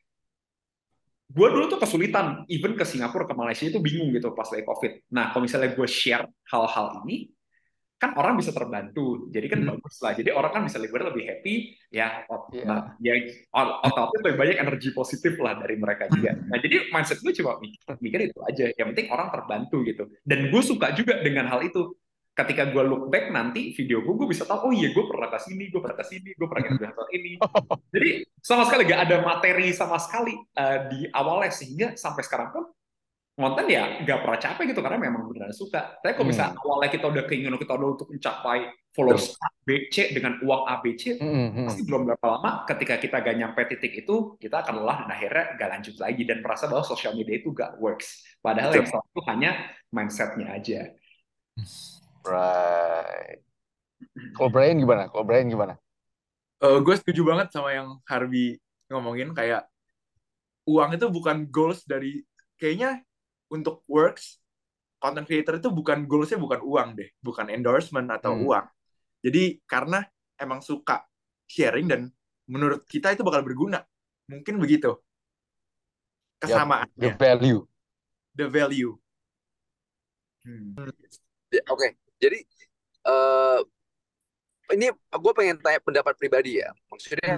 [1.29, 2.45] gue dulu tuh kesulitan.
[2.49, 5.05] Even ke Singapura ke Malaysia itu bingung gitu pas lagi covid.
[5.13, 7.34] Nah kalau misalnya gue share hal-hal ini
[7.95, 9.69] kan orang bisa terbantu jadi kan Hmm.
[9.79, 10.11] bagus lah.
[10.11, 11.55] Jadi orang kan bisa lebih lebih happy
[11.89, 12.65] ya ot- Iya.
[12.67, 13.13] nah, ya
[13.55, 16.35] otomatis lebih banyak energi positif lah dari mereka juga.
[16.35, 18.65] Nah jadi mindset gue cuma mikir, mikir itu aja.
[18.75, 20.03] Yang penting orang terbantu gitu.
[20.21, 21.95] Dan gue suka juga dengan hal itu.
[22.35, 25.39] Ketika gue look back nanti video gue gue bisa tahu oh iya gue pernah ke
[25.39, 27.33] sini gue pernah ke sini gue pernah ke hal ini.
[27.95, 28.09] Jadi
[28.43, 32.63] sama sekali gak ada materi sama sekali eh, di awalnya sehingga sampai sekarang pun
[33.35, 35.99] konten ya nggak pernah capek gitu karena memang benar suka.
[35.99, 39.35] Tapi kalau misalnya awalnya kita udah keinginan kita udah untuk mencapai followers
[39.67, 41.67] ABC dengan uang ABC, Hmm, hmm.
[41.67, 45.45] pasti belum berapa lama ketika kita gak nyampe titik itu kita akan lelah dan akhirnya
[45.59, 48.23] gak lanjut lagi dan merasa bahwa sosial media itu gak works.
[48.39, 49.51] Padahal yang salah itu hanya
[49.91, 50.81] mindsetnya aja.
[52.23, 53.43] Right.
[54.39, 55.11] Kalau Brian gimana?
[55.11, 55.75] Kalau Brian gimana?
[56.63, 58.57] Eh, gue setuju banget sama yang Harvey
[58.89, 59.67] ngomongin kayak
[60.65, 62.25] uang itu bukan goals dari
[62.57, 63.04] kayaknya
[63.51, 64.39] untuk works
[65.01, 68.45] content creator itu bukan goalsnya bukan uang deh bukan endorsement atau Hmm.
[68.49, 68.65] uang
[69.25, 70.03] jadi karena
[70.39, 71.05] emang suka
[71.49, 72.01] sharing dan
[72.49, 73.83] menurut kita itu bakal berguna
[74.29, 74.95] mungkin begitu
[76.47, 77.67] The kesamaannya value.
[78.35, 78.99] the value
[80.45, 80.75] Hmm.
[81.53, 82.39] Ya, Oke, jadi
[83.07, 83.59] eh
[84.73, 86.73] ini gue pengen tanya pendapat pribadi ya.
[86.89, 87.37] Maksudnya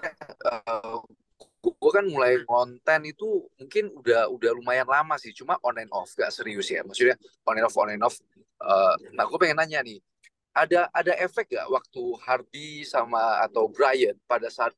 [1.87, 6.11] gue kan mulai konten itu mungkin udah udah lumayan lama sih, cuma on and off,
[6.19, 6.83] gak serius ya.
[6.83, 7.15] Maksudnya
[7.47, 8.19] on and off, on and off.
[8.59, 10.03] Eh, nah, gue pengen nanya nih,
[10.51, 14.75] ada ada efek gak waktu Hardy sama atau Brian pada saat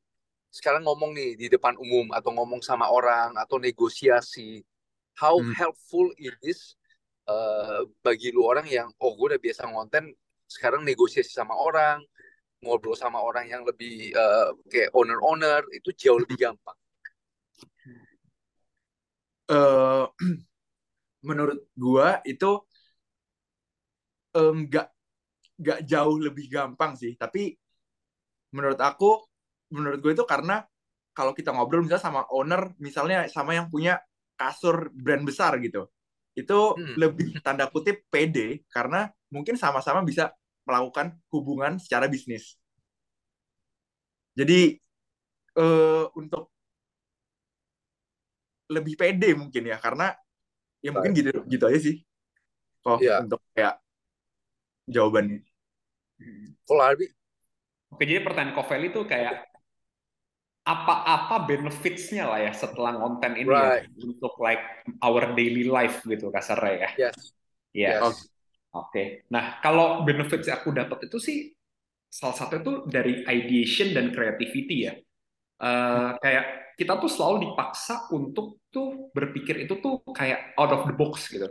[0.54, 4.62] sekarang ngomong nih di depan umum atau ngomong sama orang atau negosiasi,
[5.18, 5.50] how Hmm.
[5.58, 6.78] helpful it is
[7.28, 10.10] eh, bagi lu orang yang oh gue udah biasa ngonten
[10.46, 12.02] sekarang negosiasi sama orang
[12.60, 16.76] ngobrol sama orang yang lebih eh, kayak owner-owner itu jauh lebih gampang
[19.50, 20.04] Eh,
[21.28, 22.50] menurut gua itu
[24.34, 24.86] nggak
[25.62, 27.42] nggak jauh lebih gampang sih tapi
[28.54, 29.10] menurut aku
[29.74, 30.62] menurut gue itu karena
[31.14, 33.98] kalau kita ngobrol misalnya sama owner misalnya sama yang punya
[34.38, 35.86] kasur brand besar gitu
[36.38, 36.94] itu Hmm.
[36.96, 40.30] lebih tanda kutip pede karena mungkin sama-sama bisa
[40.66, 42.54] melakukan hubungan secara bisnis
[44.38, 44.78] jadi
[45.58, 46.42] eh, untuk
[48.70, 50.14] lebih pede mungkin ya karena
[50.80, 51.96] ya mungkin gitu gitu aja sih
[52.80, 53.26] kok Iya.
[53.26, 53.74] untuk kayak
[54.88, 55.40] jawabannya
[56.66, 57.06] kalau Hardy
[57.90, 59.50] Oke, jadi pertanyaan Kovel itu kayak
[60.60, 63.90] apa-apa benefits-nya lah ya setelah konten ini ya, Right.
[63.98, 64.62] untuk like
[65.02, 66.90] our daily life gitu kasarnya ya.
[67.08, 67.18] yes
[67.74, 67.90] Iya.
[67.98, 68.18] yes
[68.70, 69.26] Oke.
[69.34, 71.38] Nah, kalau benefits yang aku dapat itu sih
[72.06, 74.94] salah satu itu dari ideation dan creativity ya.
[75.58, 80.96] Eh, kayak kita tuh selalu dipaksa untuk tuh berpikir itu tuh kayak out of the
[80.96, 81.44] box gitu.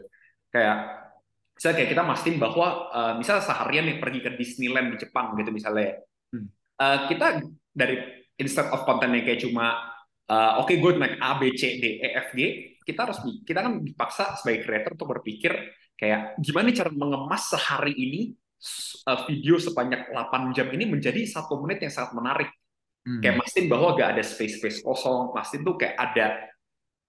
[0.50, 1.06] Kayak
[1.54, 5.54] misalnya kayak kita mastiin bahwa eh, misalnya seharian nih pergi ke Disneyland di Jepang gitu
[5.54, 6.02] misalnya.
[6.34, 6.50] Hmm.
[6.82, 9.78] Eh, kita dari instead of kontennya kayak cuma
[10.26, 12.42] eh, oke gue naik A B C D E F G,
[12.82, 15.54] kita harus kita kan dipaksa sebagai creator untuk berpikir
[15.94, 18.34] kayak gimana cara mengemas sehari ini
[19.08, 22.50] uh, video sebanyak 8 jam ini menjadi satu menit yang sangat menarik.
[23.10, 23.22] Hmm.
[23.26, 26.46] Kayak mastiin bahwa gak ada space-space kosong, mastiin tuh kayak ada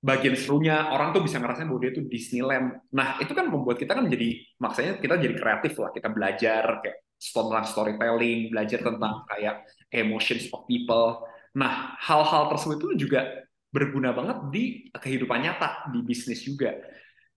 [0.00, 2.72] bagian serunya, orang tuh bisa ngerasain bahwa dia tuh Disneyland.
[2.96, 7.04] Nah, itu kan membuat kita kan jadi, maksudnya kita jadi kreatif lah, kita belajar kayak
[7.20, 11.20] tentang storytelling, belajar tentang kayak emotions of people.
[11.52, 16.80] Nah, hal-hal tersebut itu juga berguna banget di kehidupan nyata, di bisnis juga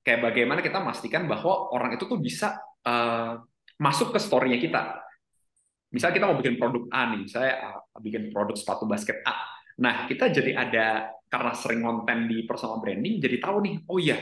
[0.04, 3.39] kayak bagaimana kita memastikan bahwa orang itu tuh bisa uh,
[3.80, 4.82] masuk ke story-nya kita.
[5.93, 9.38] Misalnya kita mau bikin produk A nih, saya uh, bikin produk sepatu basket A.
[9.77, 10.86] Nah, kita jadi ada
[11.29, 14.17] karena sering konten di personal branding, jadi tahu nih, oh iya,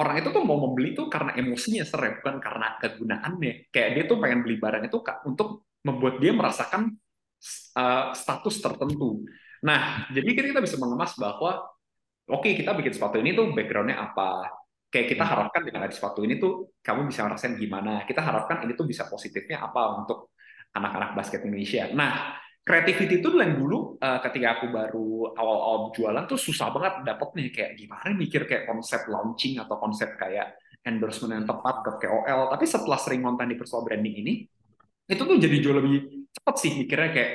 [0.00, 3.68] orang itu tuh mau membeli tuh karena emosinya sering, bukan karena kegunaannya.
[3.68, 6.96] Kayak dia tuh pengen beli barang itu Kak, untuk membuat dia merasakan
[7.76, 9.24] uh, status tertentu.
[9.62, 11.60] Nah, jadi kita bisa mengemas bahwa
[12.24, 14.48] oke okay, kita bikin sepatu ini tuh backgroundnya apa,
[14.88, 18.04] kayak kita harapkan dengan ada sepatu ini tuh kamu bisa ngerasain gimana.
[18.04, 20.31] Kita harapkan ini tuh bisa positifnya apa untuk
[20.72, 21.88] anak-anak basket Indonesia.
[21.92, 27.28] Nah, creativity itu yang dulu uh, ketika aku baru awal-awal jualan tuh susah banget dapet
[27.36, 32.50] nih kayak gimana mikir kayak konsep launching atau konsep kayak endorsement yang tepat ke KOL.
[32.50, 34.34] Tapi setelah sering konten di personal branding ini,
[35.06, 37.32] itu tuh jadi jauh lebih cepat sih mikirnya kayak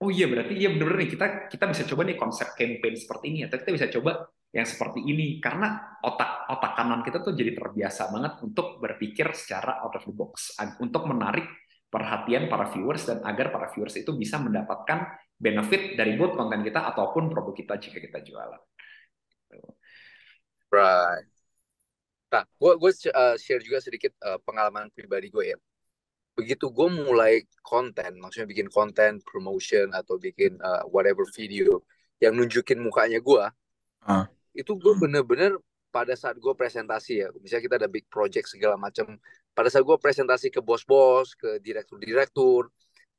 [0.00, 3.38] oh iya berarti iya bener-bener nih kita kita bisa coba nih konsep campaign seperti ini
[3.44, 4.12] atau kita bisa coba
[4.50, 9.84] yang seperti ini karena otak otak kanan kita tuh jadi terbiasa banget untuk berpikir secara
[9.84, 11.46] out of the box untuk menarik
[11.90, 16.86] perhatian para viewers dan agar para viewers itu bisa mendapatkan benefit dari both konten kita
[16.94, 18.62] ataupun produk kita jika kita jualan.
[20.70, 21.26] Right.
[22.30, 25.58] Nah, gue gue uh, share juga sedikit uh, pengalaman pribadi gue ya.
[26.38, 31.82] Begitu gue mulai konten, maksudnya bikin konten promotion atau bikin uh, whatever video
[32.22, 33.44] yang nunjukin mukanya gue,
[34.06, 34.24] uh.
[34.54, 35.58] itu gue bener-bener
[35.90, 39.18] pada saat gue presentasi ya, misalnya kita ada big project segala macam,
[39.60, 42.72] pada saat gue presentasi ke bos-bos, ke direktur-direktur,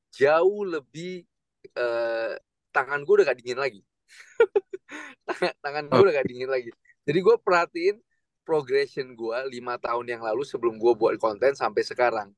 [0.09, 1.21] jauh lebih
[1.77, 2.33] uh,
[2.73, 3.85] tangan gue udah gak dingin lagi.
[5.29, 6.73] tangan, tangan gue udah gak dingin lagi.
[7.05, 8.01] Jadi gue perhatiin
[8.41, 12.33] progression gue lima tahun yang lalu sebelum gue buat konten sampai sekarang.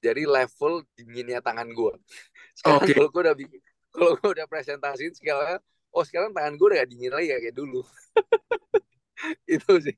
[0.00, 1.92] Jadi level dinginnya tangan gue.
[2.56, 2.96] Sekarang okay.
[2.96, 3.60] kalau gue udah bikin,
[3.92, 5.60] kalau gue udah presentasiin segala,
[5.92, 7.84] oh sekarang tangan gue udah gak dingin lagi kayak dulu.
[9.48, 9.96] itu sih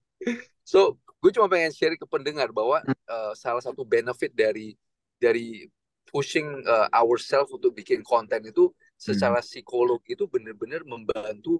[0.62, 4.78] so gue cuma pengen share ke pendengar bahwa uh, salah satu benefit dari
[5.18, 5.66] dari
[6.06, 9.46] pushing uh, ourselves untuk bikin konten itu secara hmm.
[9.50, 11.58] psikolog itu benar-benar membantu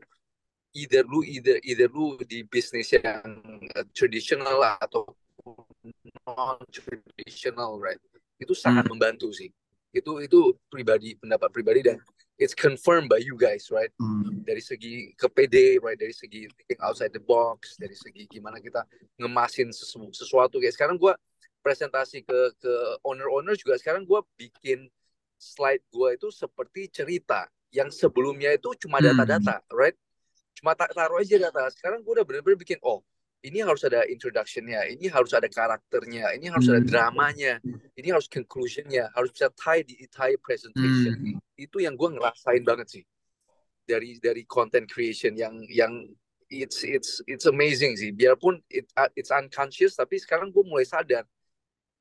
[0.71, 3.27] either lu either either lu di bisnis yang
[3.75, 5.03] uh, tradisional atau
[6.31, 7.99] non tradisional right
[8.39, 8.95] itu sangat hmm.
[8.95, 9.51] membantu sih
[9.91, 11.99] itu itu pribadi pendapat pribadi dan
[12.37, 13.91] it's confirmed by you guys, right?
[13.97, 14.45] Hmm.
[14.45, 15.97] Dari segi kepede, right?
[15.97, 18.85] Dari segi thinking outside the box, dari segi gimana kita
[19.17, 20.61] ngemasin sesu sesuatu.
[20.61, 21.13] Kayak sekarang gue
[21.65, 24.87] presentasi ke ke owner-owner juga sekarang gue bikin
[25.37, 29.13] slide gue itu seperti cerita yang sebelumnya itu cuma hmm.
[29.13, 29.97] data-data, right?
[30.57, 31.69] Cuma taruh aja data.
[31.73, 33.05] Sekarang gue udah bener-bener bikin, oh
[33.45, 36.89] ini harus ada introductionnya, ini harus ada karakternya, ini harus ada hmm.
[36.89, 37.61] dramanya,
[37.95, 41.15] ini harus conclusionnya, harus bisa tie di entire presentation.
[41.15, 41.37] Hmm.
[41.55, 43.05] Itu yang gue ngerasain banget sih
[43.87, 45.93] dari dari content creation yang yang
[46.51, 48.11] it's it's it's amazing sih.
[48.11, 51.23] Biarpun it, it's unconscious, tapi sekarang gue mulai sadar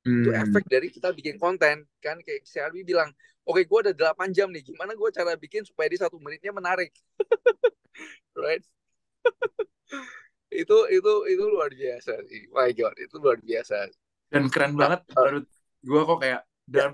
[0.06, 0.22] hmm.
[0.26, 3.14] itu efek dari kita bikin konten kan kayak si Arbi bilang,
[3.46, 6.54] oke okay, gue ada 8 jam nih, gimana gue cara bikin supaya di satu menitnya
[6.54, 6.94] menarik,
[8.46, 8.66] right?
[10.56, 13.92] Itu itu itu luar biasa sih my god itu luar biasa
[14.32, 15.48] dan keren nah, banget uh, menurut
[15.86, 16.90] gue kok kayak dan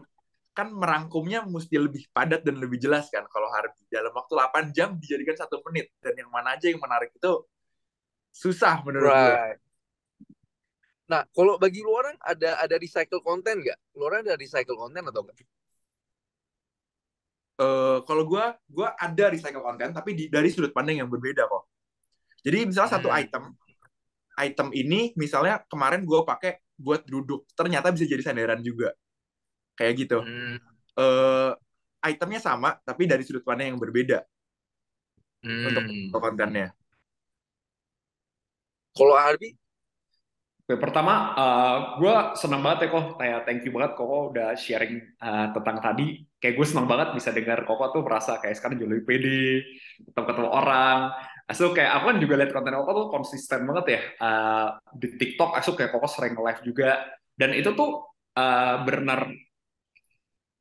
[0.51, 4.99] kan merangkumnya mesti lebih padat dan lebih jelas kan kalau Harbi dalam waktu 8 jam
[4.99, 7.47] dijadikan satu menit dan yang mana aja yang menarik itu
[8.35, 9.55] susah menurut right.
[9.55, 9.71] gue.
[11.11, 13.79] Nah, kalau bagi lu orang ada ada recycle konten nggak?
[13.99, 15.43] Lu orang ada recycle konten atau enggak?
[17.61, 21.70] Uh, kalau gue, gue ada recycle konten tapi di, dari sudut pandang yang berbeda kok.
[22.41, 23.21] Jadi misalnya satu hmm.
[23.21, 23.43] item,
[24.41, 28.89] item ini misalnya kemarin gue pakai buat duduk, ternyata bisa jadi sandaran juga,
[29.77, 30.19] kayak gitu.
[30.25, 30.57] Hmm.
[30.97, 31.53] Uh,
[32.01, 34.25] itemnya sama, tapi dari sudut pandang yang berbeda
[35.45, 35.67] hmm.
[35.69, 35.83] untuk
[36.17, 36.73] kontennya.
[38.91, 39.55] Kalau Arbi?
[40.61, 44.55] Oke, pertama, uh, eh, gue senang banget ya kok, kayak thank you banget kok udah
[44.55, 46.23] sharing uh, tentang tadi.
[46.39, 49.67] Kayak gue senang banget bisa dengar kok tuh merasa kayak sekarang jauh lebih pede,
[49.99, 50.97] ketemu ketemu orang,
[51.49, 55.57] So kayak aku kan juga lihat konten Koko tuh konsisten banget ya uh, di TikTok.
[55.57, 57.01] Aku kayak Koko sering live juga
[57.33, 58.05] dan itu tuh
[58.37, 59.25] uh, benar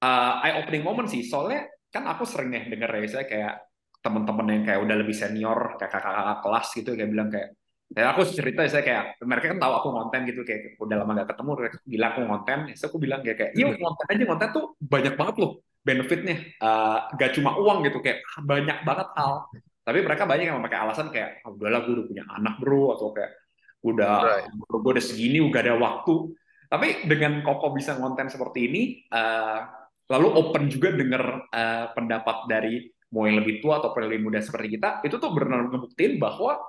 [0.01, 1.21] uh, eye opening moment sih.
[1.23, 3.55] Soalnya kan aku sering nih denger ya saya kayak
[4.01, 7.49] teman-teman yang kayak udah lebih senior kayak kakak-kakak kelas gitu kayak bilang kayak
[7.91, 11.35] ya aku cerita saya kayak mereka kan tahu aku konten gitu kayak udah lama gak
[11.35, 14.49] ketemu mereka bilang aku konten ya so aku bilang kayak kayak iya konten aja konten
[14.55, 19.33] tuh banyak banget loh benefitnya uh, gak cuma uang gitu kayak banyak banget hal
[19.81, 23.11] tapi mereka banyak yang memakai alasan kayak oh, udahlah gue udah punya anak bro atau
[23.17, 23.33] kayak
[23.81, 24.53] udah right.
[24.53, 26.15] gue udah segini udah ada waktu
[26.71, 29.67] tapi dengan Koko bisa konten seperti ini uh,
[30.13, 32.75] lalu open juga dengar uh, pendapat dari
[33.11, 36.61] mau yang lebih tua atau yang lebih muda seperti kita itu tuh benar ngebuktiin bahwa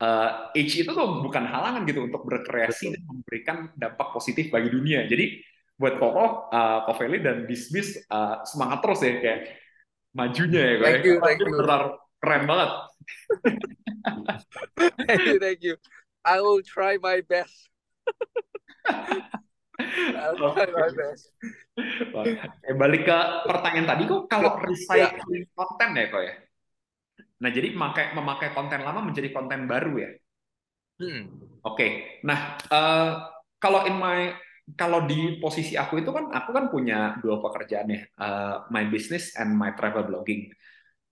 [0.00, 5.04] uh, age itu tuh bukan halangan gitu untuk berkreasi dan memberikan dampak positif bagi dunia
[5.04, 5.36] jadi
[5.76, 9.40] buat Koko, uh, Koveli dan Bisbis uh, semangat terus ya kayak
[10.14, 11.52] majunya ya kayak thank you, thank you.
[11.58, 11.82] benar
[12.22, 12.70] keren banget.
[15.10, 15.74] thank you, thank you.
[16.22, 17.50] I will try my best.
[20.14, 21.34] I'll try my best.
[22.62, 23.18] Eh, balik ke
[23.50, 24.70] pertanyaan tadi kok kalau ya.
[24.70, 25.50] recycling ya.
[25.58, 26.34] konten ya kok ya.
[27.42, 30.10] Nah jadi memakai memakai konten lama menjadi konten baru ya.
[31.02, 31.42] Hmm.
[31.66, 31.74] Oke.
[31.74, 31.90] Okay.
[32.22, 33.10] Nah uh,
[33.58, 34.30] kalau in my
[34.78, 39.34] kalau di posisi aku itu kan aku kan punya dua pekerjaan ya, uh, my business
[39.34, 40.54] and my travel blogging.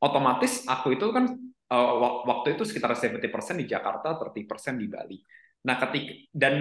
[0.01, 1.29] Otomatis aku itu kan
[1.71, 1.93] uh,
[2.25, 3.21] waktu itu sekitar 70%
[3.61, 5.19] di Jakarta, 30% di Bali.
[5.61, 6.55] Nah, ketika dan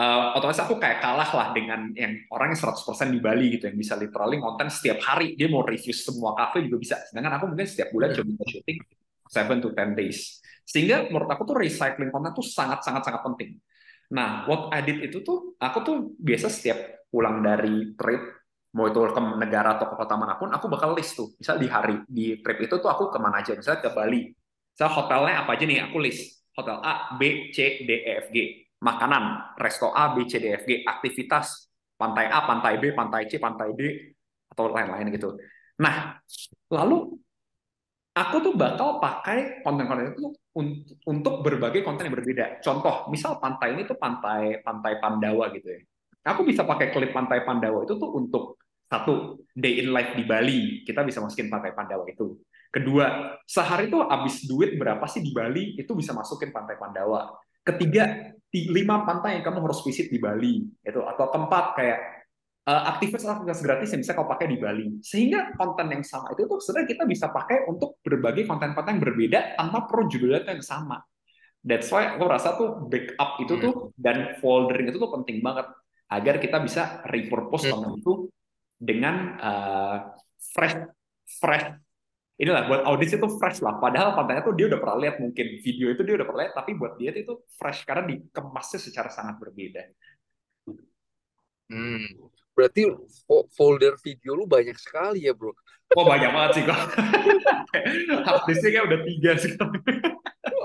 [0.00, 2.80] uh, otomatis aku kayak kalah lah dengan yang orang yang 100%
[3.12, 6.76] di Bali gitu yang bisa literally konten setiap hari dia mau review semua cafe juga
[6.80, 6.96] bisa.
[7.12, 8.78] Sedangkan aku mungkin setiap bulan cuma syuting
[9.28, 10.40] 7 to 10 days.
[10.64, 13.60] Sehingga menurut aku tuh recycling konten tuh sangat sangat sangat penting.
[14.08, 18.37] Nah, what I did itu tuh aku tuh biasa setiap pulang dari trip
[18.78, 21.34] mau itu ke negara atau ke kota mana pun, aku bakal list tuh.
[21.34, 24.30] Misal di hari di trip itu tuh aku ke mana aja, misalnya ke Bali.
[24.70, 26.38] Misal hotelnya apa aja nih, aku list.
[26.54, 28.38] Hotel A, B, C, D, E, F, G.
[28.78, 30.86] Makanan, resto A, B, C, D, E, F, G.
[30.86, 31.66] Aktivitas,
[31.98, 33.82] pantai A, pantai B, pantai C, pantai D,
[34.54, 35.34] atau lain-lain gitu.
[35.78, 36.18] Nah,
[36.70, 37.18] lalu
[38.14, 40.34] aku tuh bakal pakai konten-konten itu
[41.06, 42.58] untuk berbagai konten yang berbeda.
[42.58, 45.78] Contoh, misal pantai ini tuh pantai pantai Pandawa gitu ya.
[46.34, 48.58] Aku bisa pakai klip pantai Pandawa itu tuh untuk
[48.88, 52.40] satu day in life di Bali, kita bisa masukin pantai Pandawa itu.
[52.68, 57.36] Kedua, sehari itu habis duit berapa sih di Bali, itu bisa masukin pantai Pandawa.
[57.60, 61.98] Ketiga, lima pantai yang kamu harus visit di Bali, itu atau keempat kayak
[62.68, 65.00] uh, aktivitas aktivitas gratis yang bisa kau pakai di Bali.
[65.04, 69.38] Sehingga konten yang sama itu tuh sebenarnya kita bisa pakai untuk berbagai konten-konten yang berbeda
[69.56, 71.00] tanpa perlu judulnya yang sama.
[71.60, 74.00] That's why aku rasa tuh backup itu tuh hmm.
[74.00, 75.68] dan foldering itu tuh penting banget
[76.08, 77.72] agar kita bisa repurpose hmm.
[77.72, 78.12] konten itu
[78.78, 79.96] dengan uh,
[80.54, 80.78] fresh
[81.42, 81.66] fresh
[82.38, 85.90] inilah buat audiens itu fresh lah padahal kontennya tuh dia udah pernah lihat mungkin video
[85.90, 89.82] itu dia udah pernah lihat tapi buat dia itu fresh karena dikemasnya secara sangat berbeda.
[91.68, 92.30] Hmm.
[92.58, 92.90] Berarti
[93.54, 95.54] folder video lu banyak sekali ya, bro.
[95.94, 96.80] Oh, banyak banget sih kok.
[98.26, 99.52] Harddisknya kayak udah tiga sih.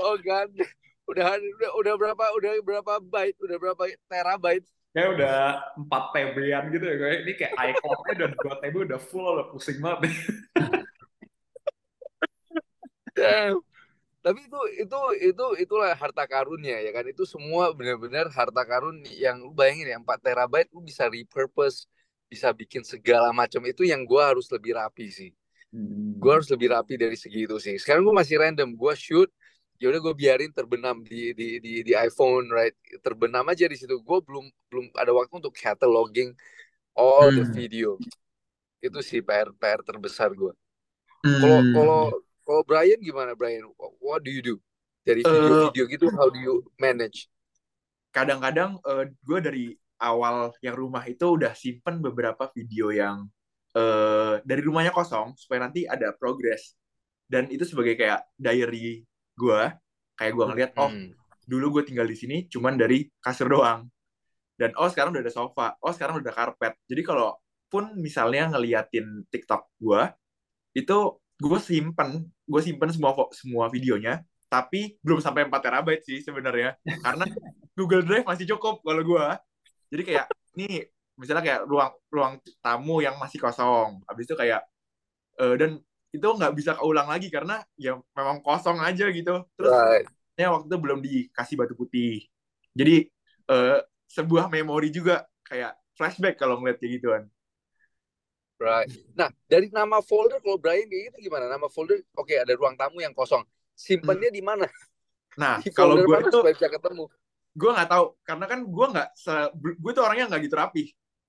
[0.02, 0.48] oh, kan.
[1.06, 3.38] Udah, udah udah berapa udah berapa byte?
[3.46, 4.66] Udah berapa terabyte?
[4.94, 5.38] Kayak udah
[5.90, 6.96] 4 TB-an gitu ya.
[7.02, 10.14] Kayak ini kayak iCloud-nya udah 2 TB udah full, udah pusing banget.
[14.24, 19.44] Tapi itu itu itu itulah harta karunnya ya kan itu semua benar-benar harta karun yang
[19.44, 21.92] lu bayangin ya 4 terabyte lu bisa repurpose
[22.32, 25.36] bisa bikin segala macam itu yang gua harus lebih rapi sih
[25.76, 26.24] hmm.
[26.24, 29.28] gua harus lebih rapi dari segi itu sih sekarang gua masih random gua shoot
[29.84, 32.72] ya udah gue biarin terbenam di di di di iPhone right
[33.04, 36.32] terbenam aja di situ gue belum belum ada waktu untuk cataloging
[36.96, 37.44] all hmm.
[37.44, 38.00] the video
[38.80, 40.56] itu sih PR PR terbesar gue
[41.24, 41.76] kalau hmm.
[41.76, 42.02] kalau
[42.44, 43.64] kalau Brian gimana Brian?
[44.04, 44.56] What do you do?
[45.04, 47.28] Dari video-video uh, gitu, how do you manage?
[48.12, 49.66] Kadang-kadang uh, gue dari
[50.00, 53.28] awal yang rumah itu udah simpen beberapa video yang
[53.76, 56.76] uh, dari rumahnya kosong supaya nanti ada progress.
[57.28, 59.62] Dan itu sebagai kayak diary gue,
[60.18, 61.14] kayak gue ngeliat, oh hmm.
[61.46, 63.90] dulu gue tinggal di sini cuman dari kasur doang.
[64.54, 66.74] Dan oh sekarang udah ada sofa, oh sekarang udah ada karpet.
[66.86, 67.34] Jadi kalau
[67.68, 70.02] pun misalnya ngeliatin TikTok gue,
[70.78, 70.98] itu
[71.44, 77.26] gue simpen gue simpen semua semua videonya tapi belum sampai 4 terabyte sih sebenarnya karena
[77.78, 79.26] Google Drive masih cukup kalau gue
[79.90, 84.62] jadi kayak nih misalnya kayak ruang ruang tamu yang masih kosong habis itu kayak
[85.42, 85.82] uh, dan
[86.14, 90.06] itu nggak bisa keulang lagi karena ya memang kosong aja gitu terus right.
[90.38, 92.22] ya waktu itu belum dikasih batu putih
[92.78, 93.10] jadi
[93.50, 97.24] uh, sebuah memori juga kayak flashback kalau ngeliat kayak gituan
[98.64, 98.88] Right.
[99.20, 101.52] Nah, dari nama folder kalau Brian kayak gitu gimana?
[101.52, 103.44] Nama folder, oke okay, ada ruang tamu yang kosong.
[103.76, 104.38] Simpannya hmm.
[104.40, 104.66] di mana?
[105.36, 107.12] Nah, di kalau gue itu bisa ketemu.
[107.52, 109.08] Gue nggak tahu karena kan gue nggak
[109.60, 110.84] gue tuh orangnya nggak gitu rapi,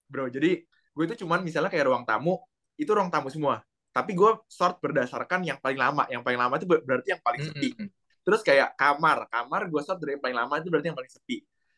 [0.06, 0.30] bro.
[0.30, 2.38] Jadi gue itu cuman misalnya kayak ruang tamu
[2.78, 3.66] itu ruang tamu semua.
[3.94, 6.02] Tapi gue sort berdasarkan yang paling lama.
[6.10, 7.68] Yang paling lama itu berarti yang paling sepi.
[7.70, 7.88] Mm -hmm.
[8.24, 11.36] Terus kayak kamar, kamar gue sort dari yang paling lama itu berarti yang paling sepi.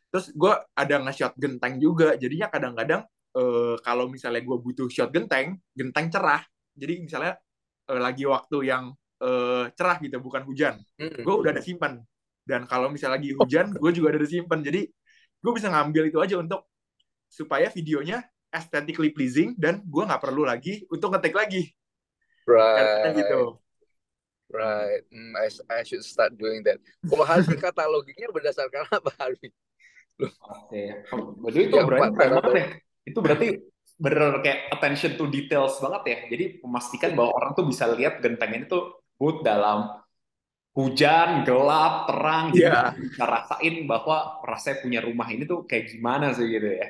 [0.08, 2.16] Terus gue ada nge-shot genteng juga.
[2.16, 3.04] Jadinya kadang-kadang
[3.36, 6.40] uh, kalau misalnya gue butuh shot genteng, genteng cerah.
[6.72, 7.36] Jadi misalnya
[7.92, 11.20] uh, lagi waktu yang uh, cerah gitu, bukan hujan, mm-hmm.
[11.20, 12.00] gue udah ada simpan.
[12.46, 14.64] Dan kalau misalnya lagi hujan, gue juga ada simpan.
[14.64, 14.88] Jadi
[15.42, 16.64] gue bisa ngambil itu aja untuk
[17.26, 18.22] supaya videonya
[18.54, 21.68] aesthetically pleasing dan gue nggak perlu lagi untuk ngetik lagi.
[22.46, 23.12] Right.
[23.18, 23.58] gitu.
[24.46, 25.02] Right.
[25.10, 26.78] Mm, I, I should start doing that.
[27.02, 29.50] Kalau Harvey katalogingnya berdasarkan apa Harvey?
[30.22, 30.32] Oke.
[30.70, 30.86] Okay.
[31.50, 32.42] Jadi itu berarti banget
[33.06, 33.48] itu berarti
[33.96, 36.18] bener kayak attention to details banget ya.
[36.30, 39.90] Jadi memastikan bahwa orang tuh bisa lihat genteng ini tuh boot dalam
[40.76, 42.68] hujan, gelap, terang, gitu.
[42.70, 42.92] Yeah.
[42.92, 46.86] bisa rasain bahwa rasanya punya rumah ini tuh kayak gimana sih gitu ya.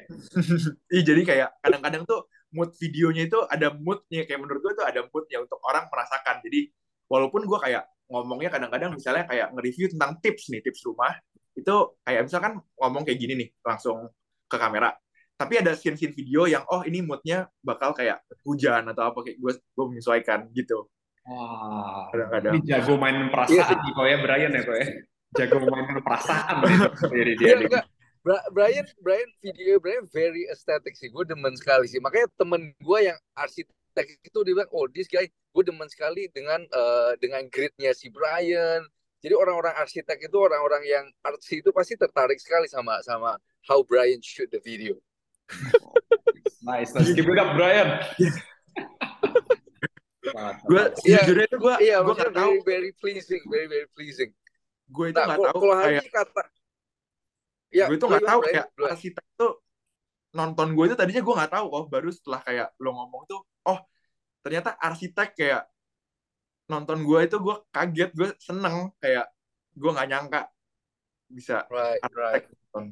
[0.92, 2.26] Iya jadi kayak kadang-kadang tuh
[2.56, 6.40] mood videonya itu ada moodnya kayak menurut gue tuh ada moodnya untuk orang merasakan.
[6.40, 6.72] Jadi
[7.06, 11.10] walaupun gue kayak ngomongnya kadang-kadang misalnya kayak nge-review tentang tips nih tips rumah
[11.58, 11.74] itu
[12.06, 14.06] kayak misalkan ngomong kayak gini nih langsung
[14.46, 14.94] ke kamera
[15.34, 19.52] tapi ada scene-scene video yang oh ini moodnya bakal kayak hujan atau apa kayak gue
[19.58, 20.86] gue menyesuaikan gitu
[21.26, 23.76] Wah, kadang-kadang ini jago main Iya perasaan sih.
[23.82, 24.86] nih kok ya Brian ya kok ya.
[25.34, 26.86] Jago main perasaan gitu.
[27.18, 27.66] Jadi dia Iya nih.
[27.66, 27.84] enggak.
[28.26, 31.06] Bra- Brian Brian video Brian very aesthetic sih.
[31.06, 32.02] Gue demen sekali sih.
[32.02, 36.58] Makanya temen gue yang arsitek itu dia bilang, oh this guy gue demen sekali dengan
[36.60, 38.82] eh, dengan gridnya si Brian.
[39.22, 44.18] Jadi orang-orang arsitek itu orang-orang yang artsy itu pasti tertarik sekali sama sama how Brian
[44.18, 44.98] shoot the video.
[46.66, 47.14] Nice, nice.
[47.14, 48.02] Give it up Brian.
[50.66, 51.22] Gue Iya.
[51.22, 54.34] itu gue Iya, gue maksudnya nggak tahu very very pleasing, very very pleasing.
[54.86, 56.42] gue itu Nah, nggak kalau tahu kalau kayak kata
[57.76, 58.52] ya, gue tuh lu nggak tahu Brian?
[58.56, 58.66] kayak
[58.96, 59.52] arsitek tuh
[60.32, 63.78] nonton gue itu tadinya gue nggak tahu oh baru setelah kayak lo ngomong tuh oh
[64.40, 65.62] ternyata arsitek kayak
[66.72, 69.26] nonton gue itu gue kaget gue seneng kayak
[69.76, 70.42] gue nggak nyangka
[71.28, 72.44] bisa Right, right.
[72.48, 72.86] arsitek nonton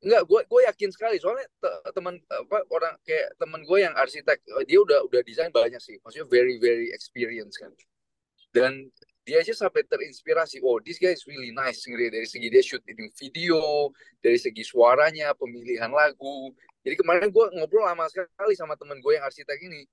[0.00, 4.40] Enggak, gue gue yakin sekali soalnya te- teman apa orang kayak teman gue yang arsitek
[4.64, 7.68] dia udah udah desain banyak sih, maksudnya very very experienced kan.
[8.48, 8.88] Dan
[9.24, 13.12] dia aja sampai terinspirasi, oh this guy is really nice dari dari segi dia shooting
[13.14, 13.92] video,
[14.24, 16.50] dari segi suaranya, pemilihan lagu.
[16.80, 19.84] Jadi kemarin gue ngobrol lama sekali sama teman gue yang arsitek ini,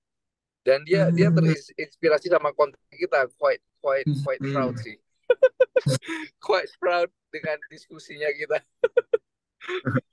[0.63, 4.95] dan dia dia terinspirasi sama konten kita, quite quite quite proud sih,
[6.47, 8.57] quite proud dengan diskusinya kita.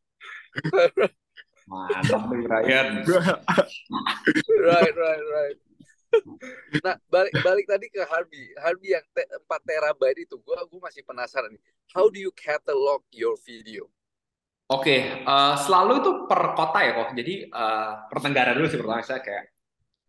[1.71, 2.87] Mantap nih Brian.
[4.69, 5.59] right, right, right.
[6.85, 8.53] Nah, balik balik tadi ke Harvey.
[8.61, 11.63] Harvey yang te 4 terabyte itu, gua gua masih penasaran nih.
[11.95, 13.89] How do you catalog your video?
[14.73, 17.11] Oke, eh, selalu itu per kota ya kok.
[17.13, 19.45] Jadi eh, per negara dulu sih pertama saya kayak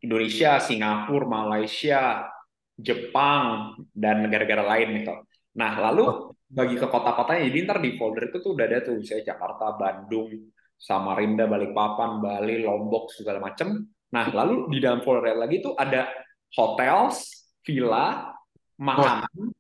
[0.05, 2.29] Indonesia, Singapura, Malaysia,
[2.75, 5.13] Jepang, dan negara-negara lain gitu.
[5.55, 9.33] Nah, lalu bagi ke kota-kotanya, jadi ntar di folder itu tuh udah ada tuh, misalnya
[9.33, 10.29] Jakarta, Bandung,
[10.75, 13.94] Samarinda, Balikpapan, Bali, Lombok, segala macem.
[14.13, 16.09] Nah, lalu di dalam folder lagi tuh ada
[16.53, 18.31] hotels, villa,
[18.77, 19.51] makanan,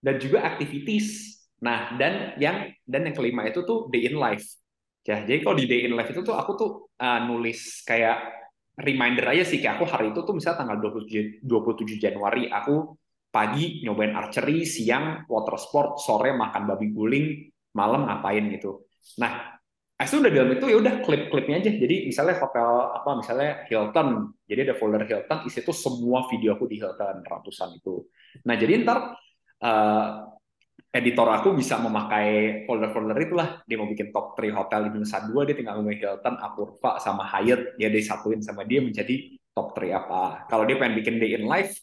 [0.00, 1.40] dan juga activities.
[1.60, 4.46] Nah, dan yang dan yang kelima itu tuh day in life.
[5.04, 6.70] Ya, jadi kalau di day in life itu tuh aku tuh
[7.00, 8.20] uh, nulis kayak
[8.80, 12.96] reminder aja sih kayak aku hari itu tuh misalnya tanggal 27 27 Januari aku
[13.30, 17.26] pagi nyobain archery, siang water sport, sore makan babi guling,
[17.78, 18.90] malam ngapain gitu.
[19.22, 19.59] Nah,
[20.00, 21.70] Aku udah dalam itu ya udah klip-klipnya aja.
[21.76, 24.32] Jadi misalnya hotel apa misalnya Hilton.
[24.48, 28.08] Jadi ada folder Hilton isi itu semua video aku di Hilton ratusan itu.
[28.48, 29.12] Nah, jadi ntar
[29.60, 30.08] uh,
[30.88, 33.60] editor aku bisa memakai folder-folder itulah.
[33.68, 37.28] Dia mau bikin top 3 hotel di Nusa Dua, dia tinggal ngomongin Hilton, Apurva, sama
[37.28, 40.48] Hyatt, dia disatuin sama dia menjadi top 3 apa.
[40.48, 41.76] Kalau dia pengen bikin day in life,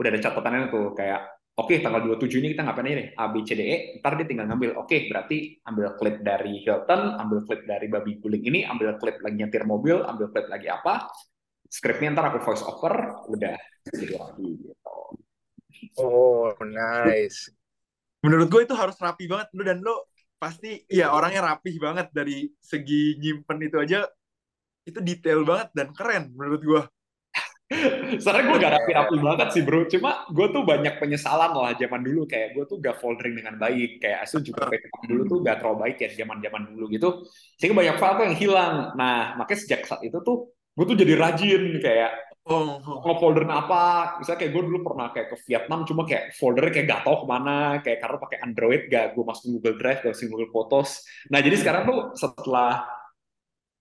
[0.00, 3.08] udah ada catatannya tuh kayak oke tanggal 27 ini kita ngapain aja nih?
[3.14, 3.76] A B C D E.
[4.00, 4.70] Ntar dia tinggal ngambil.
[4.80, 9.36] Oke berarti ambil klip dari Hilton ambil klip dari babi guling ini ambil klip lagi
[9.36, 11.12] nyetir mobil ambil klip lagi apa.
[11.70, 13.54] Skripnya ntar aku voice over udah
[13.92, 14.96] jadi lagi gitu.
[15.96, 17.48] Oh, nice.
[18.20, 19.48] menurut gue itu harus rapi banget.
[19.56, 19.96] Lu dan lu
[20.36, 24.04] pasti ya orangnya rapih banget dari segi nyimpen itu aja.
[24.84, 26.82] Itu detail banget dan keren menurut gue
[27.70, 32.26] Sebenarnya gue gak rapi-rapi banget sih bro, cuma gue tuh banyak penyesalan lah zaman dulu.
[32.26, 35.78] Kayak gue tuh gak foldering dengan baik, kayak Asu juga backup dulu tuh gak terlalu
[35.86, 37.08] baik ya zaman-zaman dulu gitu,
[37.62, 38.74] sehingga banyak file tuh yang hilang.
[38.98, 41.62] Nah makanya sejak saat itu tuh gue tuh jadi rajin.
[41.78, 42.10] Kayak
[42.50, 46.86] oh, nge-folder apa, misalnya kayak gue dulu pernah kayak ke Vietnam cuma kayak foldernya kayak
[46.90, 50.30] gak tau ke mana, kayak karena pakai Android gak gue masukin Google Drive, gak masukin
[50.34, 51.06] Google Photos.
[51.30, 52.82] Nah jadi sekarang tuh setelah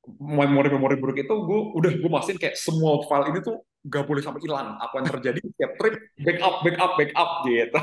[0.08, 4.42] memori-memori buruk itu gue udah gue masukin kayak semua file ini tuh gak boleh sampai
[4.44, 7.80] hilang apa yang terjadi setiap trip backup backup backup gitu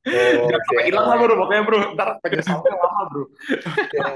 [0.00, 3.24] Oh, jangan sampai hilang lah bro makanya bro ntar penyesalannya lama bro
[3.92, 4.06] Ya.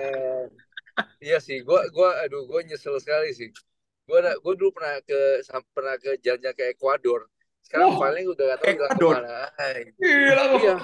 [1.20, 3.50] Iya sih, gua gua aduh gua nyesel sekali sih.
[4.06, 5.42] Ada, gua dulu pernah ke
[5.74, 7.26] pernah ke jalan-jalan ke Ekuador.
[7.66, 9.36] Sekarang Wah, filenya udah gak tahu hilang ke mana.
[9.98, 10.74] Iya.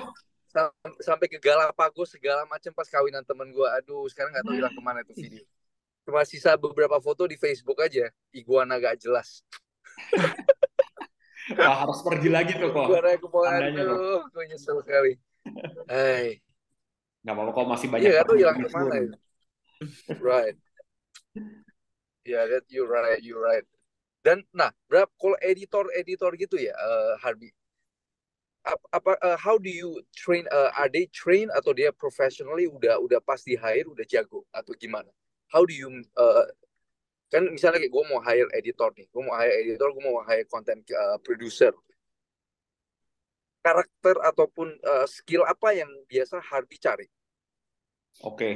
[0.51, 3.79] Sam- sampai ke Galapagos segala macam pas kawinan temen gua.
[3.79, 5.45] Aduh, sekarang gak tahu hilang ke mana itu video.
[6.05, 8.09] Cuma sisa beberapa foto di Facebook aja.
[8.33, 9.45] Iguana gak jelas.
[11.59, 15.19] Wah, harus pergi lagi tuh kok Iguana kepala aduh, gua nyesel sekali.
[15.91, 16.39] Hai,
[17.27, 19.17] nggak apa-apa kok masih banyak iya gak tahu pergi hilang ke mana itu.
[20.21, 20.57] Right.
[22.23, 23.65] Yeah, that you right, you right.
[24.21, 26.77] Dan nah, berapa kalau editor-editor gitu ya,
[27.25, 27.51] Harvey.
[28.61, 30.45] Ap- Apa, eh, how do you train?
[30.45, 34.77] eh, are they train atau dia professionally udah udah pas di hire udah jago atau
[34.77, 35.09] gimana?
[35.51, 36.47] How do you eh,
[37.31, 40.47] kan misalnya kayak gue mau hire editor nih, gue mau hire editor, gue mau hire
[40.47, 41.75] content eh, producer.
[43.61, 47.07] Karakter ataupun eh, skill apa yang biasa Harvey cari?
[48.21, 48.51] oke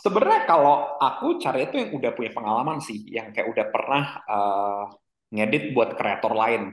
[0.00, 4.84] Sebenarnya kalau aku cari itu yang udah punya pengalaman sih, yang kayak udah pernah uh,
[5.28, 6.72] ngedit buat kreator lain.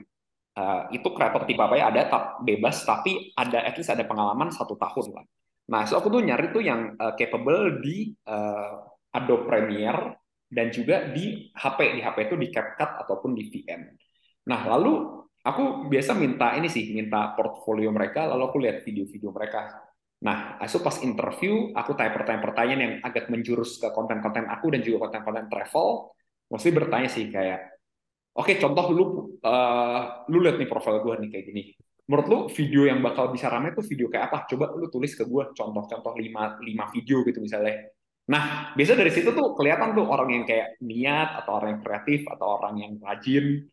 [0.56, 1.92] Uh, itu kreator tipe apa ya?
[1.92, 5.24] Ada tak bebas, tapi ada at least ada pengalaman satu tahun lah.
[5.68, 8.80] Nah, so aku tuh nyari tuh yang uh, capable di uh,
[9.14, 11.78] Adobe Premiere dan juga di HP.
[11.96, 13.82] Di HP itu di CapCut ataupun di VM.
[14.48, 19.88] Nah, lalu aku biasa minta ini sih, minta portfolio mereka, lalu aku lihat video-video mereka
[20.18, 25.06] Nah, so pas interview, aku tanya pertanyaan-pertanyaan yang agak menjurus ke konten-konten aku dan juga
[25.06, 26.10] konten-konten travel.
[26.50, 27.78] Mesti bertanya sih kayak,
[28.34, 29.04] oke okay, contoh lu,
[29.46, 31.62] uh, lu lihat nih profil gue nih kayak gini.
[32.10, 34.38] Menurut lu video yang bakal bisa rame tuh video kayak apa?
[34.50, 37.78] Coba lu tulis ke gue contoh-contoh 5, 5 video gitu misalnya.
[38.28, 42.28] Nah, biasa dari situ tuh kelihatan tuh orang yang kayak niat, atau orang yang kreatif,
[42.28, 43.64] atau orang yang rajin.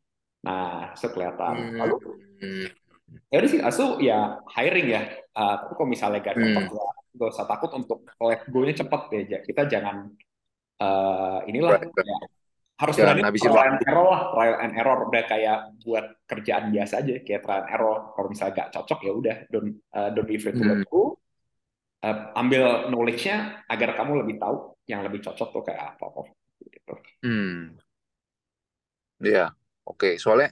[0.48, 1.76] Nah, sekelihatan.
[1.76, 1.96] Lalu,
[2.40, 2.86] hmm
[3.30, 5.02] ya udah sih asu ya hiring ya
[5.38, 6.78] uh, tapi kalau misalnya gak cocok hmm.
[6.78, 6.86] ya
[7.16, 10.12] gak usah takut untuk let go-nya cepat ya kita jangan
[10.82, 11.88] uh, inilah right.
[11.88, 12.18] ya,
[12.76, 16.94] harus jangan berani trial and error lah trial and error udah kayak buat kerjaan biasa
[17.06, 20.36] aja kayak trial and error kalau misalnya gak cocok ya udah don't uh, don't be
[20.36, 20.90] afraid to let hmm.
[20.92, 21.16] go
[22.04, 26.22] uh, ambil knowledge-nya agar kamu lebih tahu yang lebih cocok tuh kayak apa apa
[26.66, 26.94] gitu.
[27.24, 27.78] Hmm.
[29.24, 29.50] Iya, yeah.
[29.88, 30.00] oke.
[30.02, 30.14] Okay.
[30.20, 30.52] Soalnya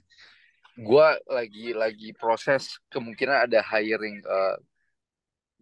[0.73, 4.57] gue lagi lagi proses kemungkinan ada hiring uh,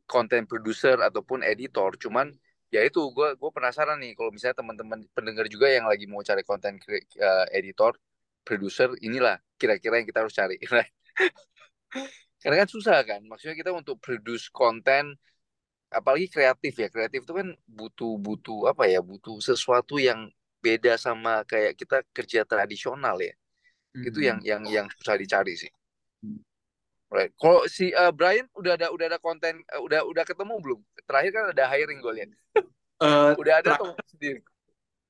[0.07, 2.31] content producer ataupun editor cuman
[2.71, 6.47] ya itu gue gue penasaran nih kalau misalnya teman-teman pendengar juga yang lagi mau cari
[6.47, 7.91] content uh, editor
[8.47, 10.55] producer inilah kira-kira yang kita harus cari
[12.41, 15.19] karena kan susah kan maksudnya kita untuk produce konten
[15.91, 20.31] apalagi kreatif ya kreatif itu kan butuh butuh apa ya butuh sesuatu yang
[20.63, 23.35] beda sama kayak kita kerja tradisional ya.
[23.91, 24.07] Hmm.
[24.07, 25.67] itu yang yang yang susah dicari sih.
[26.23, 26.39] Hmm.
[27.11, 30.79] right kalau si uh, Brian udah ada udah ada konten uh, udah udah ketemu belum?
[31.03, 32.29] Terakhir kan ada hiring gue lihat.
[33.03, 34.39] Uh, udah ada tuh sendiri?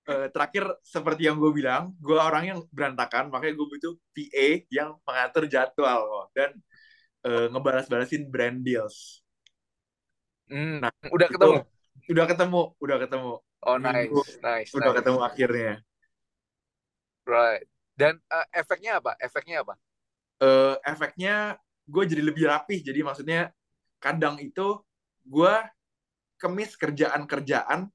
[0.09, 4.97] Uh, terakhir seperti yang gue bilang gue orang yang berantakan makanya gue butuh PA yang
[5.05, 6.57] mengatur jadwal dan
[7.21, 9.20] uh, ngebalas-balasin brand deals
[10.51, 10.75] hmm.
[10.83, 11.59] nah udah ketemu
[12.11, 14.11] udah ketemu udah ketemu oh nice
[14.43, 14.97] nice udah nice.
[14.99, 15.73] ketemu akhirnya
[17.23, 17.71] right
[18.01, 19.13] dan uh, efeknya apa?
[19.21, 19.77] Efeknya apa?
[20.41, 22.81] Uh, efeknya gue jadi lebih rapih.
[22.81, 23.53] Jadi maksudnya
[24.01, 24.81] kadang itu
[25.21, 25.53] gue
[26.41, 27.85] kemis kerjaan-kerjaan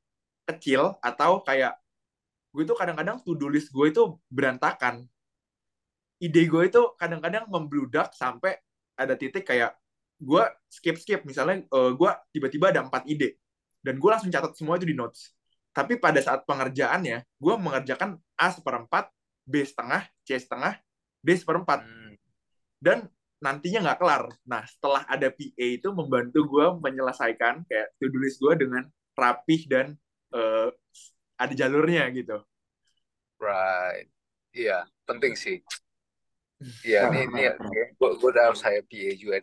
[0.47, 1.75] kecil atau kayak
[2.55, 5.11] gue itu kadang-kadang to-do list gue itu berantakan.
[6.23, 8.57] Ide gue itu kadang-kadang membludak sampai
[8.95, 9.75] ada titik kayak
[10.17, 11.25] gue skip-skip.
[11.29, 13.37] Misalnya uh, gue tiba-tiba ada empat ide.
[13.81, 15.31] Dan gue langsung catat semua itu di notes.
[15.71, 19.13] Tapi pada saat pengerjaannya, gue mengerjakan A seperempat,
[19.45, 20.81] B setengah, C setengah,
[21.21, 21.85] D seperempat.
[21.85, 22.17] Hmm.
[22.81, 22.99] Dan
[23.39, 24.25] nantinya nggak kelar.
[24.49, 29.97] Nah, setelah ada PA itu membantu gue menyelesaikan kayak to-do list gue dengan rapih dan
[30.33, 30.73] uh,
[31.37, 32.41] ada jalurnya gitu.
[33.37, 34.09] Right.
[34.57, 35.61] Iya, penting sih.
[36.57, 37.43] Iya, ini, ini
[37.95, 39.37] gue, gue udah harus saya PA juga.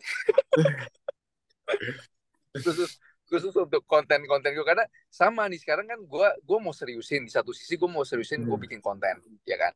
[2.54, 7.32] khusus khusus untuk konten-konten gue karena sama nih sekarang kan gue gue mau seriusin di
[7.32, 8.64] satu sisi gue mau seriusin gue hmm.
[8.68, 9.72] bikin konten ya kan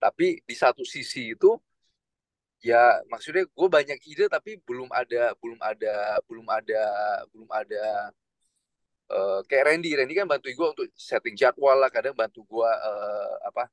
[0.00, 1.54] tapi di satu sisi itu
[2.64, 6.82] ya maksudnya gue banyak ide tapi belum ada belum ada belum ada
[7.30, 7.84] belum ada
[9.10, 13.34] uh, kayak Randy Randy kan bantu gue untuk setting jadwal lah kadang bantu gue uh,
[13.46, 13.70] apa.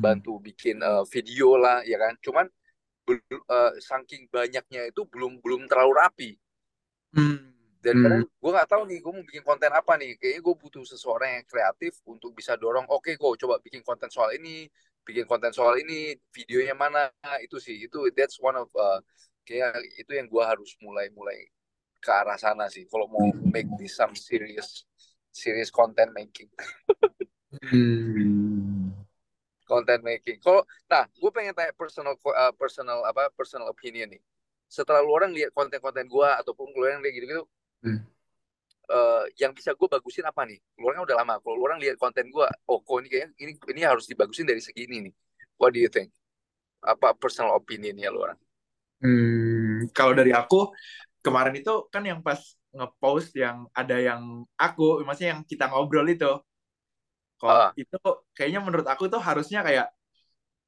[0.00, 2.46] Bantu bikin uh, video lah ya kan cuman
[3.06, 6.30] uh, saking banyaknya itu belum belum terlalu rapi
[7.14, 7.38] hmm.
[7.80, 8.02] dan hmm.
[8.02, 11.30] kadang gue nggak tahu nih gue mau bikin konten apa nih kayaknya gue butuh seseorang
[11.40, 14.66] yang kreatif untuk bisa dorong oke okay, gue coba bikin konten soal ini
[15.06, 17.06] bikin konten soal ini videonya mana
[17.38, 18.98] itu sih itu that's one of uh,
[19.46, 21.46] kayak itu yang gue harus mulai mulai
[22.02, 24.82] ke arah sana sih kalau mau make this some serious
[25.30, 26.50] serious content making
[27.70, 28.85] hmm.
[29.66, 34.22] Content making kalau nah gue pengen tanya personal uh, personal apa personal opinion nih
[34.66, 37.44] setelah lu orang lihat konten-konten gue ataupun lu yang lihat gitu-gitu
[37.82, 38.16] hmm
[38.90, 40.58] uh, yang bisa gue bagusin apa nih?
[40.78, 41.34] Luarnya udah lama.
[41.42, 45.10] Kalau orang lihat konten gue, oh kok ini kayaknya ini ini harus dibagusin dari segini
[45.10, 45.14] nih.
[45.58, 46.12] What do you think?
[46.82, 48.38] Apa personal opinion ya luar?
[49.02, 50.72] Hmm, kalau dari aku
[51.20, 52.40] kemarin itu kan yang pas
[52.72, 56.30] ngepost yang ada yang aku, maksudnya yang kita ngobrol itu.
[57.36, 57.70] Kok uh.
[57.76, 57.98] itu
[58.32, 59.92] kayaknya menurut aku tuh harusnya kayak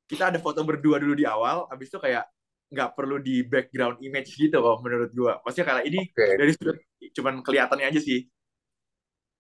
[0.09, 2.25] kita ada foto berdua dulu di awal, habis itu kayak
[2.69, 5.41] nggak perlu di background image gitu kok menurut gua.
[5.41, 6.37] Maksudnya kalau ini okay.
[6.37, 6.77] dari sudut
[7.17, 8.29] cuman kelihatannya aja sih.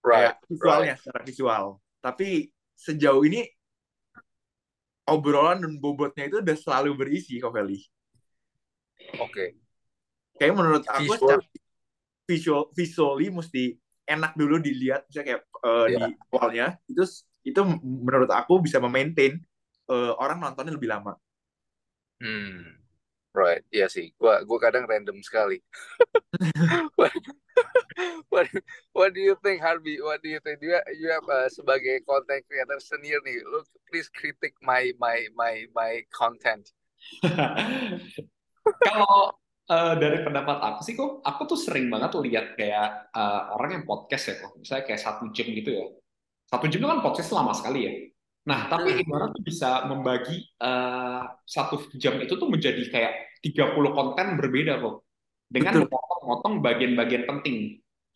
[0.01, 0.33] Right.
[0.33, 1.01] Kayak visualnya right.
[1.01, 1.64] secara visual.
[2.01, 2.29] Tapi
[2.79, 3.45] sejauh ini
[5.09, 7.81] obrolan dan bobotnya itu udah selalu berisi kok Feli.
[9.20, 9.29] Oke.
[9.29, 9.49] Okay.
[10.39, 11.41] Kayak menurut aku visual
[12.29, 13.64] visual visually mesti
[14.09, 15.99] enak dulu dilihat misalnya kayak uh, Iya.
[16.09, 17.05] di awalnya itu
[17.45, 19.39] itu menurut aku bisa memaintain
[19.93, 21.15] uh, orang nontonnya lebih lama.
[22.19, 22.75] Hmm.
[23.37, 24.11] Right, iya sih.
[24.19, 25.63] Gua gua kadang random sekali.
[26.99, 27.13] what,
[28.33, 28.49] what,
[28.91, 30.03] what do you think, Harvey?
[30.03, 30.59] What do you think?
[30.59, 35.71] You, you have uh, sebagai content creator senior nih, lu please kritik my my my
[35.77, 36.67] my content.
[38.89, 39.39] Kalau
[39.73, 43.85] eh, dari pendapat aku sih kok, aku tuh sering banget lihat kayak eh, orang yang
[43.91, 45.85] podcast ya kok, misalnya kayak satu jam gitu ya.
[46.51, 47.93] Satu jam itu kan podcast lama sekali ya.
[48.51, 49.01] Nah, tapi Hmm.
[49.01, 51.21] gimana tuh bisa membagi eh,
[51.57, 53.12] satu jam itu tuh menjadi kayak
[53.45, 54.95] 30 konten berbeda kok.
[55.55, 57.57] Dengan memotong-motong bagian-bagian penting.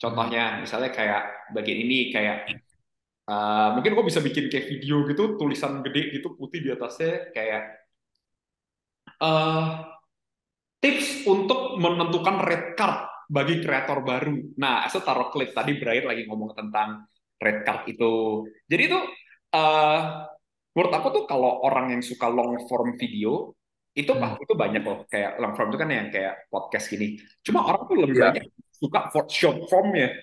[0.03, 1.23] Contohnya, misalnya kayak
[1.57, 2.37] bagian ini kayak
[3.31, 7.63] eh, mungkin kok bisa bikin kayak video gitu, tulisan gede gitu putih di atasnya kayak
[9.21, 9.92] eh
[10.83, 14.35] tips untuk menentukan red card bagi kreator baru.
[14.59, 17.07] Nah, saya taruh klip tadi Brian lagi ngomong tentang
[17.39, 18.45] red card itu.
[18.67, 18.99] Jadi itu
[19.55, 20.01] eh
[20.75, 23.55] menurut aku tuh kalau orang yang suka long form video
[23.93, 24.41] itu Hmm.
[24.41, 27.21] itu banyak loh kayak long form itu kan yang kayak podcast gini.
[27.45, 28.25] Cuma orang tuh lebih Iya.
[28.33, 30.17] banyak suka for short formnya.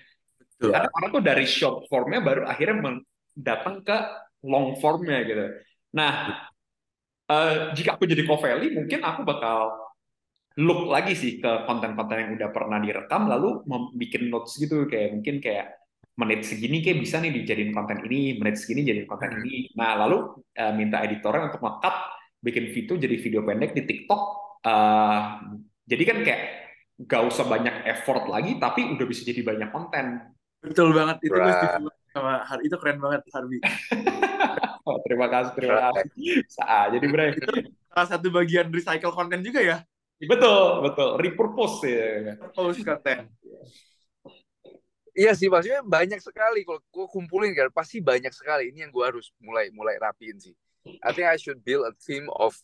[0.58, 0.74] Betul.
[0.74, 2.98] Karena orang tuh dari short formnya baru akhirnya
[3.32, 3.96] datang ke
[4.44, 5.46] long formnya gitu.
[5.94, 6.12] Nah,
[7.30, 9.89] eh, jika aku jadi Covelli, mungkin aku bakal
[10.60, 13.64] look lagi sih ke konten-konten yang udah pernah direkam, lalu
[13.96, 15.80] bikin notes gitu kayak mungkin kayak
[16.20, 19.40] menit segini kayak bisa nih dijadiin konten ini, menit segini jadiin konten Hmm.
[19.40, 19.72] ini.
[19.72, 21.96] Nah, lalu eh, minta editornya untuk nge-cut
[22.40, 24.22] bikin video jadi video pendek di TikTok.
[24.60, 25.20] Eh,
[25.88, 26.42] jadi kan kayak
[27.00, 30.36] gak usah banyak effort lagi, tapi udah bisa jadi banyak konten.
[30.60, 31.80] Betul banget itu Right.
[32.12, 33.58] sama Har itu keren banget Harvey.
[34.80, 36.08] Oh, terima kasih, terima kasih.
[36.48, 37.30] Sa- jadi Bray.
[37.92, 39.84] Salah satu bagian recycle konten juga ya.
[40.20, 41.10] Betul, betul.
[41.16, 42.36] Repurpose ya.
[42.52, 43.32] Post konten.
[45.10, 48.70] Iya sih, maksudnya banyak sekali kalau gue kumpulin kan pasti banyak sekali.
[48.70, 50.54] Ini yang gue harus mulai mulai rapiin sih.
[51.04, 52.56] I think I should build a team of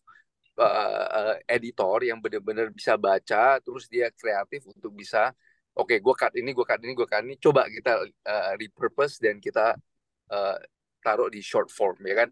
[0.57, 0.65] uh,
[1.11, 5.37] uh, editor yang benar-benar bisa baca, terus dia kreatif untuk bisa,
[5.77, 7.37] oke, gue cut ini, gue cut ini, gue cut ini.
[7.37, 9.77] Coba kita uh, repurpose dan kita
[10.33, 10.57] uh,
[11.05, 12.29] taruh di short form, ya kan?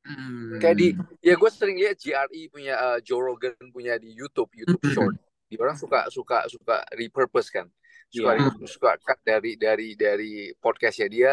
[0.00, 0.56] Hmm.
[0.56, 0.86] Kayak di,
[1.20, 5.16] ya gue sering lihat GRE punya uh, Joe Rogan punya di YouTube, YouTube Short.
[5.50, 7.66] Di orang suka suka suka repurpose kan,
[8.08, 8.48] suka Iya.
[8.70, 11.32] suka cut dari dari dari podcastnya dia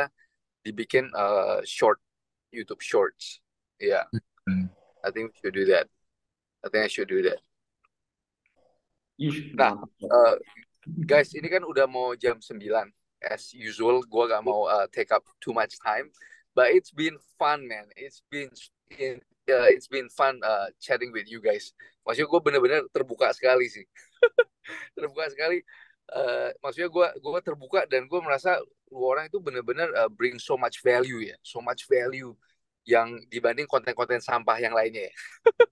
[0.65, 2.01] dibikin uh, short
[2.51, 3.39] YouTube Shorts.
[3.77, 4.03] Ya,
[4.47, 4.71] Hmm.
[5.03, 5.91] I think we should do that.
[6.63, 7.39] I think I should do that.
[9.53, 9.75] Nah.
[9.99, 10.35] Uh,
[11.03, 12.55] guys, ini kan udah mau jam 9.
[13.19, 16.07] As usual, gue gak mau uh, take up too much time.
[16.57, 17.85] But it's been fun, man.
[17.93, 18.49] It's been
[18.97, 21.69] in, uh, it's been fun uh, chatting with you guys.
[22.01, 23.85] Maksudnya gue bener-bener terbuka sekali sih.
[24.97, 25.61] terbuka sekali.
[26.09, 28.57] Uh, maksudnya gue gue terbuka dan gue merasa
[28.89, 32.33] lu orang itu bener-bener uh, bring so much value ya, so much value
[32.89, 35.13] yang dibanding konten-konten sampah yang lainnya ya.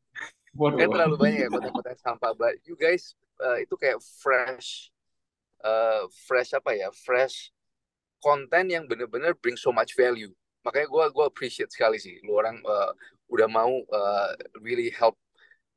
[0.86, 2.38] Kan terlalu banyak ya konten-konten sampah.
[2.38, 4.94] But you guys uh, itu kayak fresh,
[5.66, 7.50] uh, fresh apa ya, fresh
[8.22, 10.30] konten yang bener-bener bring so much value.
[10.66, 12.92] Makanya gue gua appreciate sekali sih, lu orang uh,
[13.30, 14.34] udah mau uh,
[14.66, 15.14] really help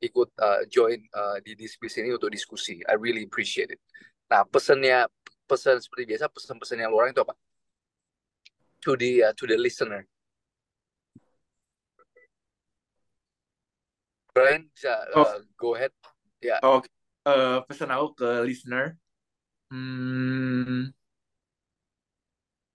[0.01, 2.81] ikut uh, join uh, di diskusi ini untuk diskusi.
[2.89, 3.81] I really appreciate it.
[4.33, 5.05] Nah pesannya,
[5.45, 7.37] pesan seperti biasa, pesan-pesannya lu orang itu apa?
[8.89, 10.09] To the uh, to the listener.
[14.33, 15.93] Brian bisa uh, go ahead.
[16.39, 16.63] Ya.
[16.63, 16.87] Oke,
[17.29, 18.85] Eh, pesan aku ke listener.
[19.69, 20.89] Hmm,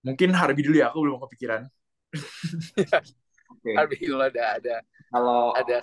[0.05, 1.61] mungkin Harvey dulu ya, aku belum kepikiran.
[3.51, 3.73] Oke.
[3.77, 4.75] Harvey kalau ada ada
[5.11, 5.77] Kalau ada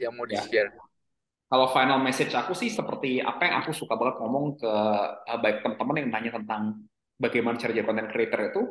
[0.00, 0.40] yang mau di Ya.
[0.40, 0.70] share.
[1.50, 4.72] kalau final message aku sih seperti apa yang aku suka banget ngomong ke
[5.26, 6.62] eh, baik teman-teman yang nanya tentang
[7.18, 8.62] bagaimana cara jadi content creator itu.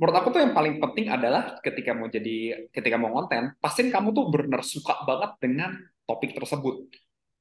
[0.00, 4.16] Menurut aku tuh yang paling penting adalah ketika mau jadi ketika mau konten, pastiin kamu
[4.16, 5.70] tuh benar suka banget dengan
[6.08, 6.88] topik tersebut.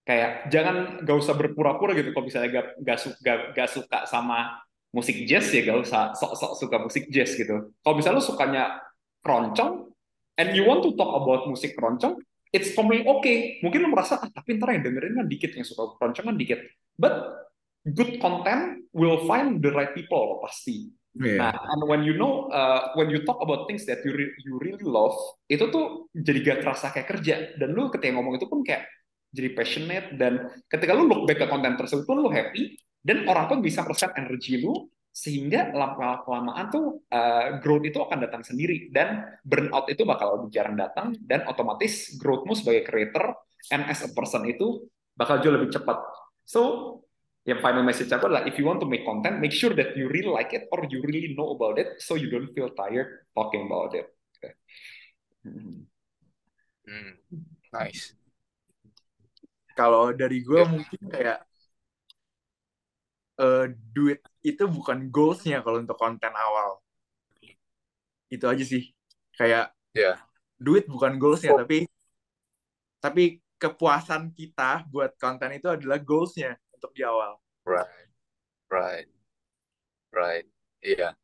[0.04, 0.76] Kayak jangan
[1.08, 4.60] gak usah berpura-pura gitu kalau misalnya gak, gak, gak, gak suka sama
[4.90, 7.74] musik jazz ya gak usah sok-sok suka musik jazz gitu.
[7.86, 8.64] Kalau misalnya lu sukanya
[9.22, 9.94] keroncong
[10.40, 12.18] and you want to talk about musik keroncong,
[12.50, 13.38] it's completely okay.
[13.62, 16.60] Mungkin lu merasa, ah tapi ntar yang dengerin kan dikit, yang suka keroncong kan dikit.
[16.98, 17.14] But
[17.86, 20.90] good content will find the right people pasti.
[21.20, 21.42] Iya.
[21.42, 24.62] Nah, and when you know, uh, when you talk about things that you re- you
[24.62, 25.18] really love,
[25.50, 27.36] itu tuh jadi gak terasa kayak kerja.
[27.58, 28.88] Dan lu ketika ngomong itu pun kayak
[29.30, 33.46] jadi passionate dan ketika lu look back ke konten tersebut pun lu happy dan orang
[33.48, 38.94] pun bisa persen energi lu sehingga lama kelamaan tuh uh, growth itu akan datang sendiri
[38.94, 43.36] dan burnout itu bakal lebih jarang datang dan otomatis growthmu sebagai creator
[43.74, 44.88] and as a person itu
[45.18, 46.00] bakal jauh lebih cepat.
[46.48, 46.62] So
[47.44, 50.08] yang final message aku adalah if you want to make content, make sure that you
[50.08, 53.66] really like it or you really know about it, so you don't feel tired talking
[53.66, 54.08] about it.
[55.42, 55.90] Hmm.
[56.86, 57.12] Hmm,
[57.74, 58.14] nice.
[59.74, 61.49] Kalau dari gue mungkin kayak
[63.40, 63.66] uh,
[63.96, 66.84] duit itu bukan goalsnya kalau untuk konten awal.
[68.30, 68.92] Itu aja sih.
[69.34, 70.22] Kayak Ya.
[70.62, 71.60] duit bukan goalsnya, Oh.
[71.66, 71.90] tapi
[73.00, 77.40] tapi kepuasan kita buat konten itu adalah goalsnya untuk di awal.
[77.66, 78.12] Right,
[78.70, 79.10] right,
[80.12, 80.48] right.
[80.84, 81.16] Iya.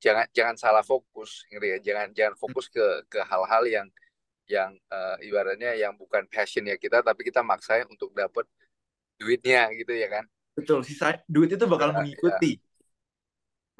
[0.00, 1.78] Jangan jangan salah fokus, ngerti ya?
[1.92, 3.86] Jangan jangan fokus ke ke hal-hal yang
[4.50, 8.48] yang eh, ibaratnya yang bukan passionnya kita, tapi kita maksain untuk dapat
[9.20, 10.24] duitnya gitu ya kan?
[10.60, 12.60] Betul, sisa duit itu bakal Ya, mengikuti.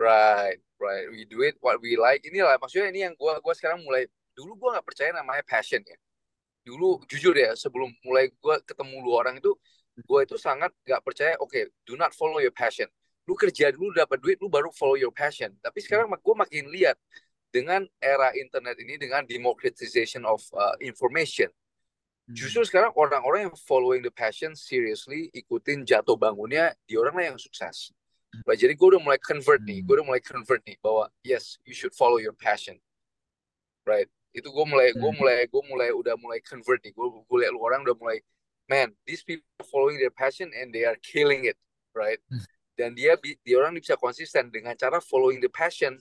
[0.00, 1.06] Right, right.
[1.12, 2.24] We do it what we like.
[2.24, 5.98] Inilah maksudnya ini yang gua gua sekarang mulai dulu gua nggak percaya namanya passion ya.
[6.64, 9.52] Dulu jujur ya sebelum mulai gua ketemu lu orang itu
[10.08, 11.36] gua itu sangat nggak percaya.
[11.44, 12.88] Oke, do not follow your passion.
[13.28, 15.52] Lu kerja dulu dapat duit, lu baru follow your passion.
[15.60, 16.96] Tapi sekarang gua makin lihat
[17.52, 21.52] dengan era internet ini dengan democratization of uh, information.
[22.30, 27.38] Justru sekarang orang-orang yang following the passion seriously ikutin jatuh bangunnya di orang lah yang
[27.40, 27.90] sukses.
[28.46, 31.74] Right, jadi gue udah mulai convert nih, gue udah mulai convert nih bahwa yes, you
[31.74, 32.78] should follow your passion.
[33.82, 36.94] Right, itu gue mulai, gue mulai, gue mulai udah mulai convert nih.
[36.94, 38.22] Gue gue lihat lu orang udah mulai,
[38.70, 41.58] man, these people following their passion and they are killing it,
[41.90, 42.22] right?
[42.78, 45.98] Dan dia dia orang bisa konsisten dengan cara following the passion.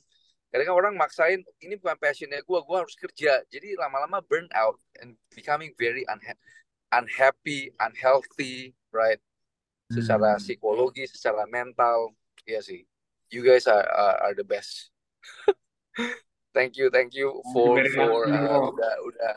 [0.49, 3.37] Kadang orang maksain ini bukan passionnya gue, gue harus kerja.
[3.53, 6.33] Jadi lama-lama burn out and becoming very unha
[6.89, 9.21] unhappy, unhealthy, right?
[9.93, 12.13] Secara psikologi, secara mental,
[12.49, 12.85] iya sih.
[13.29, 14.89] You guys are are, are the best.
[16.57, 19.35] thank you, thank you for for uh, udah udah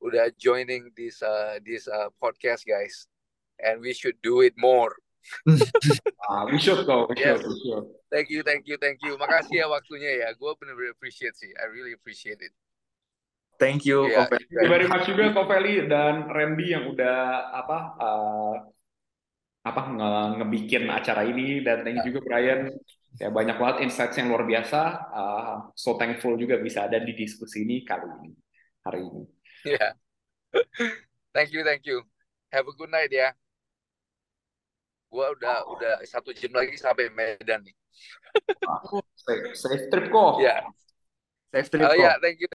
[0.00, 3.04] udah joining this uh this uh podcast guys.
[3.60, 4.96] And we should do it more.
[6.28, 7.40] Ah, we should go, we Yes.
[7.40, 7.86] should, we should.
[8.08, 9.20] Thank you, thank you, thank you.
[9.20, 10.28] Makasih ya waktunya ya.
[10.32, 11.52] Gue bener-bener appreciate sih.
[11.52, 12.56] I really appreciate it.
[13.60, 14.38] Thank you, Iya, Kope.
[14.38, 18.54] Thank you very much juga Ko Feli dan Randy yang udah apa uh,
[19.66, 22.70] apa nge ngebikin acara ini dan thank you juga Brian
[23.18, 24.80] ya banyak banget insights yang luar biasa
[25.10, 28.30] Uh, so thankful juga bisa ada di diskusi ini kali ini
[28.86, 29.26] hari ini
[29.66, 29.98] Yeah.
[31.34, 32.06] thank you, thank you.
[32.54, 33.34] Have a good night ya.
[35.10, 37.74] Gua udah udah satu jam lagi sampai Medan nih.
[39.18, 40.62] Safe, safe trip kok Ya.
[41.48, 42.04] Safe trip, Oh Ko.
[42.04, 42.46] ya, thank you.